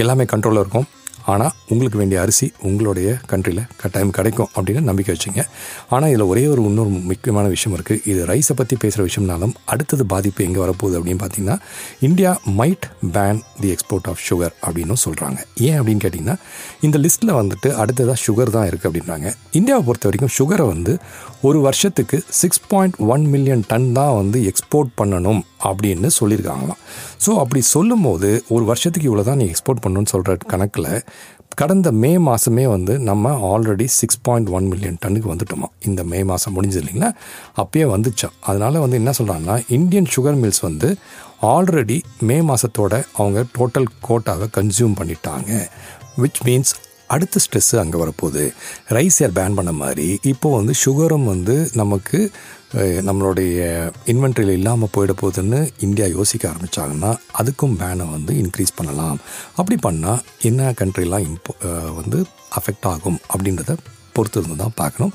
எல்லாமே 0.00 0.24
கண்ட்ரோலில் 0.24 0.64
இருக்கும். 0.64 0.88
ஆனால் 1.32 1.52
உங்களுக்கு 1.68 1.98
வேண்டிய 1.98 2.20
அரிசி 2.20 2.52
உங்களுடைய 2.68 3.08
கண்ட்ரியில் 3.32 3.66
கட்டாயம் 3.82 4.14
கிடைக்கும் 4.18 4.48
அப்படின்னு 4.56 4.82
நம்பிக்கை 4.90 5.14
வச்சுங்க. 5.14 5.42
ஆனால் 5.88 6.08
இதில் 6.08 6.26
ஒரே 6.32 6.46
ஒரு 6.46 6.62
இன்னொரு 6.70 6.90
முக்கியமான 7.10 7.48
விஷயம் 7.48 7.76
இருக்குது 7.76 8.00
இது 8.10 8.26
ரைஸை 8.26 8.54
பற்றி 8.60 8.76
பேசுகிற 8.76 9.04
விஷயம்னாலும் 9.08 9.54
அடுத்தது 9.72 10.06
பாதிப்பு 10.06 10.44
எங்கே 10.44 10.60
வரப்போகுது 10.64 10.98
அப்படின்னு 10.98 11.22
பார்த்தீங்கன்னா 11.22 11.58
India 12.08 12.32
might 12.60 12.86
ban 13.16 13.40
the 13.60 13.70
export 13.74 14.08
of 14.12 14.22
sugar 14.28 14.54
அப்படின்னு 14.66 14.98
சொல்கிறாங்க 15.04 15.38
ஏன் 15.68 15.78
அப்படின்னு 15.80 16.04
கேட்டிங்கன்னா 16.04 16.36
இந்த 16.80 16.98
லிஸ்ட்டில் 16.98 17.36
வந்துட்டு 17.40 17.70
அடுத்ததாக 17.82 18.18
சுகர் 18.26 18.54
தான் 18.56 18.68
இருக்குது 18.70 18.90
அப்படின்றாங்க. 18.90 19.28
இந்தியாவை 19.52 19.84
பொறுத்த 19.84 20.08
வரைக்கும் 20.08 20.34
சுகரை 20.38 20.66
வந்து 20.66 20.94
ஒரு 21.48 21.60
வருஷத்துக்கு 21.60 22.24
six 22.40 22.62
point 22.72 22.96
one 23.12 23.26
million 23.34 23.64
ton 23.68 23.92
தான் 23.92 24.14
வந்து 24.14 24.38
எக்ஸ்போர்ட் 24.50 24.90
பண்ணணும் 25.00 25.40
அப்படின்னு 25.64 26.08
சொல்லியிருக்காங்களாம். 26.18 26.80
ஸோ 27.24 27.30
அப்படி 27.42 27.60
சொல்லும்போது 27.74 28.28
ஒரு 28.48 28.64
வருஷத்துக்கு 28.64 29.08
இவ்வளோ 29.10 29.24
தான் 29.24 29.40
நீ 29.40 29.46
எக்ஸ்போர்ட் 29.52 29.82
பண்ணணும்னு 29.84 30.12
சொல்கிற 30.12 30.36
கணக்கில் 30.52 30.88
கடந்த 31.56 31.92
மே 31.92 32.16
மாதமே 32.16 32.68
வந்து 32.68 32.98
நம்ம 32.98 33.58
already 33.58 33.84
six 33.84 34.20
point 34.22 34.48
one 34.48 34.66
million 34.66 34.98
டன்னுக்கு 35.06 35.30
வந்துட்டோமா. 35.32 35.68
இந்த 35.86 36.04
மே 36.04 36.24
மாதம் 36.24 36.54
முடிஞ்சது 36.56 36.80
இல்லைங்களா? 36.82 37.12
அப்பயே 37.56 37.86
வந்துச்சோம் 37.94 38.36
அதனால் 38.40 38.78
வந்து 38.78 38.96
என்ன 38.96 39.10
சொல்கிறாங்கன்னா 39.18 39.64
இந்தியன் 39.68 40.06
சுகர் 40.16 40.38
மில்ஸ் 40.42 40.60
வந்து 40.60 40.96
ஆல்ரெடி 41.42 42.00
மே 42.20 42.40
மாதத்தோட 42.40 43.04
அவங்க 43.14 43.44
டோட்டல் 43.58 43.86
கோட்டாவை 44.08 44.48
கன்சியூம் 44.56 44.96
பண்ணிட்டாங்க. 45.00 45.68
விச் 46.18 46.40
மீன்ஸ் 46.44 46.72
அடுத்த 47.14 47.40
ஸ்ட்ரெஸ்ஸு 47.44 47.76
அங்கே 47.82 48.00
வரப்போகுது. 48.02 48.44
ரைஸ் 48.96 49.18
ஏர் 49.24 49.36
பேன் 49.38 49.58
பண்ண 49.58 49.72
மாதிரி 49.82 50.08
இப்போது 50.32 50.56
வந்து 50.58 50.74
சுகரும் 50.84 51.28
வந்து 51.32 51.56
நமக்கு 51.80 52.20
நம்மளுடைய 53.08 53.60
இன்வென்ட்ரியில் 54.12 54.56
இல்லாமல் 54.58 54.92
போயிட 54.96 55.12
போகுதுன்னு 55.20 55.60
இந்தியா 55.86 56.06
யோசிக்க 56.16 56.44
ஆரம்பித்தாங்கன்னா 56.52 57.12
அதுக்கும் 57.42 57.78
பேனை 57.80 58.04
வந்து 58.16 58.34
இன்க்ரீஸ் 58.42 58.76
பண்ணலாம். 58.80 59.18
அப்படி 59.60 59.78
பண்ணால் 59.86 60.22
என்ன 60.50 60.70
கண்ட்ரிலாம் 60.80 61.26
இம்போ 61.30 61.54
வந்து 62.00 62.20
அஃபெக்ட் 62.60 62.88
ஆகும் 62.92 63.18
அப்படின்றத 63.32 63.74
பொறுத்து 64.14 64.38
இருந்து 64.40 64.56
தான் 64.62 64.78
பார்க்கணும். 64.80 65.12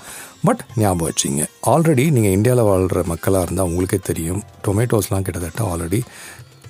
பட் 0.47 0.61
ஞாபகம் 0.81 1.07
வச்சிங்க 1.07 1.43
ஆல்ரெடி 1.71 2.03
நீங்கள் 2.15 2.35
இந்தியாவில் 2.37 2.67
வாழ்கிற 2.69 2.99
மக்களாக 3.11 3.45
இருந்தால் 3.45 3.67
உங்களுக்கே 3.69 3.99
தெரியும் 4.09 4.41
டொமேட்டோஸ்லாம் 4.65 5.25
கிட்டத்தட்ட 5.27 5.61
ஆல்ரெடி 5.71 5.99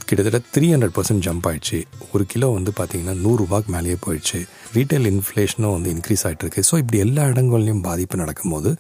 கிட்டத்தட்ட 0.10 0.40
த்ரீ 0.56 0.68
ஹண்ட்ரட் 0.72 0.96
பர்சன்ட் 0.96 1.24
ஜம்ப் 1.26 1.46
ஆயிடுச்சு. 1.50 1.78
ஒரு 2.14 2.24
கிலோ 2.32 2.48
வந்து 2.56 2.72
பார்த்தீங்கன்னா 2.80 3.16
நூறுரூபாய்க்கு 3.24 3.72
மேலேயே 3.76 3.98
போயிடுச்சு. 4.06 4.40
ரீட்டைல் 4.76 5.08
இன்ஃப்ளேஷனும் 5.12 5.74
வந்து 5.76 5.90
இன்க்ரீஸ் 5.96 6.24
ஆகிட்டு 6.28 6.44
இருக்கு 6.46 6.64
ஸோ 6.70 6.76
இப்படி 6.82 7.00
எல்லா 7.06 7.24
இடங்கள்லையும் 7.32 7.84
பாதிப்பு 7.88 8.22
நடக்கும்போது 8.24 8.72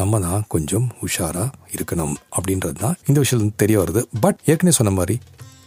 நம்ம 0.00 0.18
தான் 0.26 0.42
கொஞ்சம் 0.54 0.86
உஷாராக 1.06 1.48
இருக்கணும் 1.76 2.14
அப்படின்றது 2.36 2.78
தான் 2.84 2.96
இந்த 3.10 3.18
விஷயம் 3.24 3.54
தெரிய 3.62 3.76
வருது. 3.82 4.02
பட் 4.24 4.38
ஏற்கனவே 4.52 4.76
சொன்ன 4.80 4.92
மாதிரி 4.98 5.16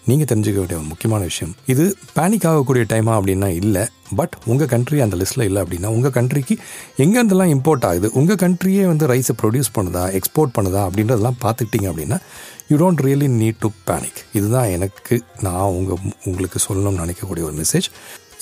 நீங்கள் 0.06 0.30
தெரிஞ்சுக்க 0.32 0.54
வேண்டிய 0.54 0.80
முக்கியமான 0.80 1.24
விஷயம். 1.24 1.56
இது 1.66 1.96
பேனிக் 2.16 2.48
ஆகக்கூடிய 2.48 2.86
டைமா 2.90 3.14
அப்படின்னா 3.20 3.48
இல்லை. 3.48 3.86
பட் 4.16 4.34
உங்கள் 4.46 4.68
கண்ட்ரி 4.68 5.00
அந்த 5.00 5.16
லிஸ்ட்டில் 5.16 5.44
இல்லை 5.44 5.62
அப்படின்னா 5.62 5.86
உங்கள் 5.86 6.12
கண்ட்ரிக்கு 6.12 6.56
எங்கேருந்தெல்லாம் 6.98 7.52
இம்போர்ட் 7.56 7.86
ஆகுது? 7.90 8.12
உங்கள் 8.14 8.36
கண்ட்ரியே 8.36 8.86
வந்து 8.86 9.08
ரைஸை 9.08 9.36
ப்ரொடியூஸ் 9.42 9.76
பண்ணுதா? 9.80 10.20
எக்ஸ்போர்ட் 10.20 10.56
பண்ணுதா? 10.60 10.82
அப்படின்றதெல்லாம் 10.88 11.40
பார்த்துக்கிட்டீங்க 11.42 11.88
அப்படின்னா 11.92 12.20
you 12.68 12.76
don't 12.82 13.02
really 13.06 13.28
need 13.42 13.60
to 13.60 13.70
panic 13.88 14.20
இதுதான் 14.34 14.68
எனக்கு 14.68 15.24
நான் 15.42 15.72
உங்கள் 15.78 15.98
உங்களுக்கு 16.24 16.60
சொல்லணும்னு 16.68 17.04
நினைக்கக்கூடிய 17.04 17.42
ஒரு 17.50 17.54
மெசேஜ் 17.54 17.88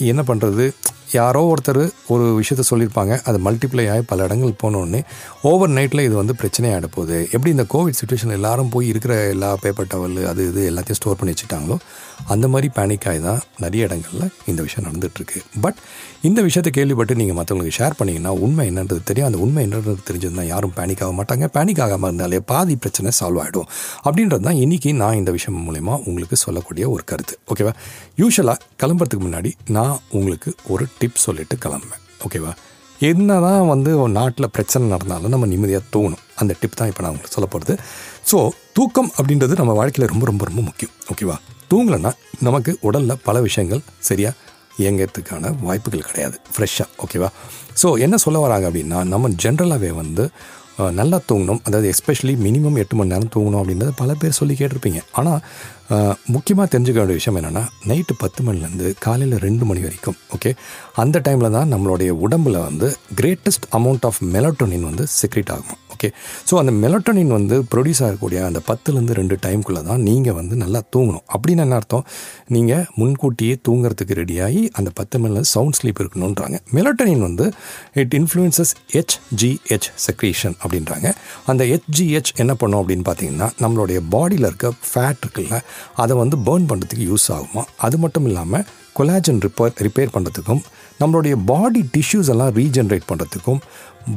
என்ன 0.06 0.24
பண்ணுறது 0.28 0.72
யாரோ 1.12 1.54
ஒருத்தர் 1.54 1.92
ஒரு 2.08 2.42
விஷயத்த 2.42 2.64
சொல்லியிருப்பாங்க. 2.70 3.22
அது 3.24 3.38
மல்டிப்ளை 3.38 3.90
ஆகி 3.90 4.02
பல 4.02 4.24
இடங்கள் 4.24 4.54
போனோடனே 4.64 5.02
ஓவர் 5.42 5.70
நைட்டில் 5.70 6.02
இது 6.02 6.16
வந்து 6.16 6.34
பிரச்சனையாக 6.34 6.86
போகுது. 6.86 7.28
எப்படி 7.32 7.50
இந்த 7.50 7.66
கோவிட் 7.74 8.00
சுச்சுவேஷன் 8.00 8.32
எல்லாரும் 8.32 8.70
போய் 8.70 8.88
இருக்கிற 8.88 9.28
எல்லா 9.28 9.56
பேப்பர் 9.62 9.88
டவல் 9.94 10.26
அது 10.26 10.48
இது 10.48 10.72
எல்லாத்தையும் 10.72 11.00
ஸ்டோர் 11.02 11.16
பண்ணி 11.16 11.34
வச்சுட்டாங்களோ 11.34 11.78
அந்த 12.34 12.46
மாதிரி 12.54 12.68
பேனிக் 12.78 13.06
ஆகி 13.12 13.20
தான் 13.28 13.42
நிறைய 13.64 13.88
இடங்களில் 13.88 14.32
இந்த 14.52 14.60
விஷயம் 14.66 14.86
நடந்துகிட்ருக்கு 14.88 15.40
பட் 15.64 15.80
இந்த 16.28 16.40
விஷயத்தை 16.48 16.72
கேள்விப்பட்டு 16.78 17.20
நீங்கள் 17.22 17.38
மற்றவங்களுக்கு 17.40 17.78
ஷேர் 17.80 17.98
பண்ணிங்கன்னா 18.00 18.32
உண்மை 18.46 18.66
என்னன்றது 18.72 19.02
தெரியும். 19.10 19.28
அந்த 19.30 19.40
உண்மை 19.46 19.62
என்னன்றது 19.68 20.02
தெரிஞ்சதுன்னா 20.10 20.46
யாரும் 20.54 20.74
பேனிக் 20.80 21.04
ஆக 21.06 21.14
மாட்டாங்க. 21.20 21.48
பேனிக் 21.58 21.82
ஆகாமல் 21.86 22.10
இருந்தாலே 22.12 22.40
பாதி 22.52 22.76
பிரச்சனை 22.86 23.14
சால்வ் 23.20 23.42
ஆகிடும் 23.44 23.68
அப்படின்றது 24.06 24.46
தான் 24.48 24.60
இன்றைக்கி 24.64 24.92
நான் 25.02 25.20
இந்த 25.22 25.34
விஷயம் 25.38 25.60
மூலிமா 25.68 25.96
உங்களுக்கு 26.10 26.38
சொல்லக்கூடிய 26.46 26.88
ஒரு 26.96 27.06
கருத்து. 27.12 27.36
ஓகேவா 27.52 27.74
யூஸ்வலாக 28.24 28.58
கிளம்புறதுக்கு 28.84 29.26
முன்னாடி 29.28 29.54
நான் 29.78 29.96
உங்களுக்கு 30.20 30.52
ஒரு 30.74 30.86
டிப் 31.02 31.24
சொல்லிட்டு 31.28 31.58
கிளம்புவேன். 31.66 32.04
ஓகேவா 32.28 32.54
என்ன 33.10 33.40
தான் 33.46 33.70
வந்து 33.74 33.92
நாட்டில் 34.18 34.54
பிரச்சனை 34.56 34.88
நடந்தாலும் 34.94 35.34
நம்ம 35.34 35.48
நிம்மதியாக 35.52 35.86
தோணும். 35.94 36.24
அந்த 36.42 36.56
டிப் 36.62 36.76
தான் 36.80 36.90
இப்போ 36.92 37.04
நான் 37.04 37.14
உங்களுக்கு 37.14 37.36
சொல்ல 37.36 37.48
போகிறது 37.54 37.76
ஸோ 38.32 38.40
தூக்கம் 38.78 39.10
அப்படின்றது 39.18 39.54
நம்ம 39.62 39.76
வாழ்க்கையில் 39.80 40.12
ரொம்ப 40.14 40.26
ரொம்ப 40.32 40.44
ரொம்ப 40.50 40.62
முக்கியம். 40.68 40.94
ஓகேவா 41.14 41.38
தூங்கலைன்னா 41.72 42.12
நமக்கு 42.48 42.72
உடலில் 42.90 43.22
பல 43.28 43.40
விஷயங்கள் 43.48 43.84
சரியாக 44.10 44.36
இயங்கிறதுக்கான 44.84 45.52
வாய்ப்புகள் 45.66 46.08
கிடையாது. 46.10 46.36
ஃப்ரெஷ்ஷாக 46.54 46.90
ஓகேவா 47.06 47.30
ஸோ 47.82 47.88
என்ன 48.06 48.16
சொல்ல 48.24 48.38
வராங்க 48.46 48.66
அப்படின்னா 48.70 49.02
நம்ம 49.14 49.30
ஜென்ரலாகவே 49.44 49.92
வந்து 50.04 50.24
நல்லா 51.00 51.18
தூங்கணும். 51.30 51.60
அதாவது 51.68 51.88
எஸ்பெஷலி 51.94 52.34
மினிமம் 52.46 52.78
எட்டு 52.82 52.96
மணி 52.98 53.12
நேரம் 53.14 53.32
தூங்கணும் 53.34 53.60
அப்படின்றத 53.62 53.94
பல 54.02 54.14
பேர் 54.22 54.38
சொல்லி 54.38 54.54
கேட்டிருப்பீங்க. 54.60 55.00
ஆனால் 55.20 55.42
முக்கியமாக 56.36 56.68
தெரிஞ்சுக்க 56.74 57.00
வேண்டிய 57.02 57.18
விஷயம் 57.20 57.38
என்னென்னா 57.40 57.64
நைட்டு 57.90 58.16
பத்து 58.24 58.44
மணிலேருந்து 58.48 58.90
காலையில் 59.06 59.36
ரெண்டு 59.46 59.66
மணி 59.70 59.84
வரைக்கும் 59.88 60.18
ஓகே 60.38 60.54
அந்த 61.04 61.22
டைமில் 61.28 61.56
தான் 61.58 61.72
நம்மளுடைய 61.74 62.14
உடம்பில் 62.28 62.60
வந்து 62.70 62.90
கிரேட்டஸ்ட் 63.22 63.68
அமௌண்ட் 63.80 64.08
ஆஃப் 64.10 64.22
மெலட்டோனின் 64.36 64.90
வந்து 64.90 65.06
செக்ரேட் 65.20 65.54
ஆகும். 65.58 65.80
ஓகே. 66.00 66.10
ஸோ 66.50 66.54
அந்த 66.60 66.72
மெலட்டனின் 66.82 67.32
வந்து 67.36 67.56
ப்ரொடியூஸ் 67.72 68.02
ஆகக்கூடிய 68.06 68.40
அந்த 68.50 68.60
பத்துலேருந்து 68.68 69.16
ரெண்டு 69.18 69.36
டைம்குள்ளே 69.46 69.82
தான் 69.88 70.02
நீங்கள் 70.10 70.36
வந்து 70.38 70.56
நல்லா 70.62 70.80
தூங்கணும். 70.96 71.26
அப்படின்னு 71.36 71.64
என்ன 71.66 71.76
அர்த்தம்? 71.80 72.06
நீங்கள் 72.56 72.86
முன்கூட்டியே 73.00 73.56
தூங்குறதுக்கு 73.68 74.16
ரெடியாகி 74.22 74.62
அந்த 74.80 74.90
பத்து 75.00 75.20
மணில 75.24 75.44
சவுண்ட் 75.54 75.78
ஸ்லீப் 75.80 76.00
இருக்கணுன்றாங்க 76.04 76.60
மெலட்டனின் 76.78 77.26
வந்து 77.28 77.48
இட் 78.04 78.16
இன்ஃப்ளூயன்சஸ் 78.20 78.74
ஹெச்ஜிஹெச் 78.96 79.90
செக்ரேஷன் 80.08 80.56
அப்படின்றாங்க. 80.64 81.10
அந்த 81.54 81.66
ஹெச்ஜிஹெச் 81.74 82.34
என்ன 82.44 82.56
பண்ணும் 82.64 82.82
அப்படின்னு 82.82 83.08
பார்த்தீங்கன்னா 83.12 83.50
நம்மளுடைய 83.64 84.02
பாடியில் 84.16 84.50
இருக்க 84.52 84.72
ஃபேட் 84.92 85.24
இருக்குல்ல 85.26 85.58
அதை 86.04 86.16
வந்து 86.24 86.38
பேர்ன் 86.50 86.70
பண்ணுறதுக்கு 86.72 87.08
யூஸ் 87.12 87.30
ஆகுமா? 87.38 87.66
அது 87.88 87.98
மட்டும் 88.06 88.30
இல்லாமல் 88.32 88.66
கொலாஜன் 89.00 89.42
ரிப்பேர் 89.46 89.76
ரிப்பேர் 89.80 90.14
பண்ணுறதுக்கும் 90.16 90.62
நம்மளுடைய 91.00 91.36
பாடி 91.46 91.82
டிஷ்யூஸ் 91.94 92.30
எல்லாம் 92.30 92.54
ரீஜென்ரேட் 92.56 93.10
பண்ணுறதுக்கும் 93.12 93.62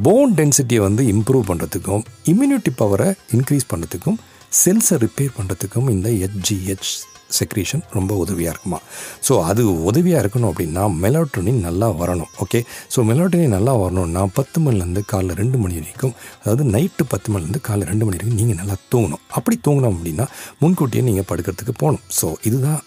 போன் 0.03 0.35
டென்சிட்டியை 0.35 0.83
வந்து 0.83 1.05
இம்ப்ரூவ் 1.13 1.47
பண்ணுறதுக்கும் 1.49 2.05
இம்யூனிட்டி 2.27 2.73
பவரை 2.79 3.09
இன்க்ரீஸ் 3.31 3.71
பண்ணுறதுக்கும் 3.73 4.19
செல்ஸை 4.57 4.97
ரிப்பேர் 4.99 5.35
பண்ணுறதுக்கும் 5.37 5.89
இந்த 5.91 6.09
ஹெச்ஜிஹெச் 6.19 6.93
செக்ரீஷன் 7.39 7.83
ரொம்ப 7.97 8.13
உதவியாக 8.25 8.53
இருக்குமா? 8.55 8.79
ஸோ 9.29 9.33
அது 9.51 9.63
உதவியாக 9.91 10.23
இருக்கணும் 10.25 10.51
அப்படின்னா 10.53 10.85
மெலோட்டோனின் 11.05 11.61
நல்லா 11.67 11.89
வரணும் 12.03 12.31
ஓகே 12.45 12.61
ஸோ 12.95 13.01
மெலோட்டோனின் 13.11 13.55
நல்லா 13.57 13.75
வரணும்னா 13.83 14.23
பத்து 14.39 14.61
மணிலேருந்து 14.65 15.03
காலைல 15.13 15.37
ரெண்டு 15.43 15.59
மணி 15.63 15.75
வரைக்கும் 15.81 16.15
அதாவது 16.43 16.65
நைட்டு 16.75 17.07
பத்து 17.15 17.29
மணிலேருந்து 17.33 17.63
காலைல 17.69 17.89
ரெண்டு 17.93 18.05
மணி 18.07 18.17
வரைக்கும் 18.19 18.41
நீங்கள் 18.43 18.61
நல்லா 18.61 18.77
தூங்கணும். 18.93 19.23
அப்படி 19.39 19.59
தூங்கினோம் 19.67 19.97
அப்படின்னா 19.97 20.27
முன்கூட்டியே 20.63 21.03
நீங்கள் 21.09 21.29
படுக்கிறதுக்கு 21.31 21.75
போகணும். 21.83 22.05
ஸோ 22.21 22.29
இதுதான் 22.49 22.81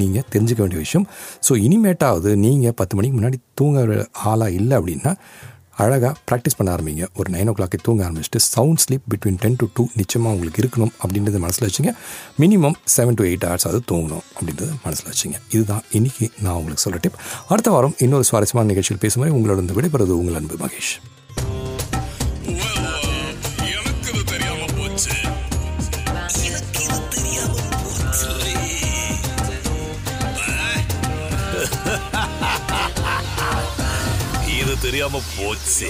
நீங்கள் 0.00 0.26
தெரிஞ்சுக்க 0.32 0.60
வேண்டிய 0.64 0.80
விஷயம். 0.86 1.06
ஸோ 1.48 1.52
இனிமேட்டாவது 1.66 2.32
நீங்கள் 2.46 2.74
பத்து 2.80 2.96
மணிக்கு 2.96 3.18
முன்னாடி 3.18 3.38
தூங்குற 3.60 4.00
ஆளாக 4.30 4.56
இல்லை 4.60 4.74
அப்படின்னா 4.80 5.12
அழகாக 5.82 6.12
ப்ராக்டிஸ் 6.30 6.56
பண்ண 6.58 6.68
ஆரம்பிங்க. 6.74 7.06
ஒரு 7.18 7.28
நைன் 7.34 7.48
ஓ 7.50 7.54
கிளாக்கே 7.58 7.78
தூங்க 7.82 8.02
ஆரம்பிச்சுட்டு 8.08 8.42
sound 8.54 8.82
sleep 8.84 9.06
between 9.10 9.38
ten 9.40 9.58
to 9.58 9.66
two 9.74 9.86
நிச்சயமாக 9.94 10.34
உங்களுக்கு 10.36 10.62
இருக்கணும் 10.64 10.92
அப்படின்றத 11.04 11.38
மனசில் 11.44 11.66
வச்சுங்க. 11.68 11.92
Minimum 12.38 12.78
seven 12.96 13.18
to 13.20 13.24
eight 13.24 13.46
hours 13.48 13.68
அது 13.70 13.80
தூங்கணும் 13.92 14.24
அப்படின்றத 14.36 14.70
மனசில் 14.84 15.10
வச்சுங்க. 15.12 15.40
இதுதான் 15.54 15.84
இன்னைக்கு 15.90 16.28
நான் 16.42 16.54
உங்களுக்கு 16.54 16.84
சொல்ல 16.86 16.98
டிப் 17.02 17.20
அடுத்த 17.48 17.70
வாரம் 17.70 17.94
இன்னொரு 17.98 18.24
சுவாரஸ்யமான 18.24 18.70
நிகழ்ச்சியில் 18.72 19.04
பேசும் 19.04 19.22
மாதிரி 19.22 19.36
உங்களோட 19.38 19.60
இருந்து 19.62 19.78
விடைபெறுவது 19.80 20.16
உங்கள் 20.22 20.40
அன்பு 20.40 20.58
மகேஷ். 20.64 20.94
இது 34.96 34.98
தெரியாம 34.98 35.20
போச்சு 35.32 35.88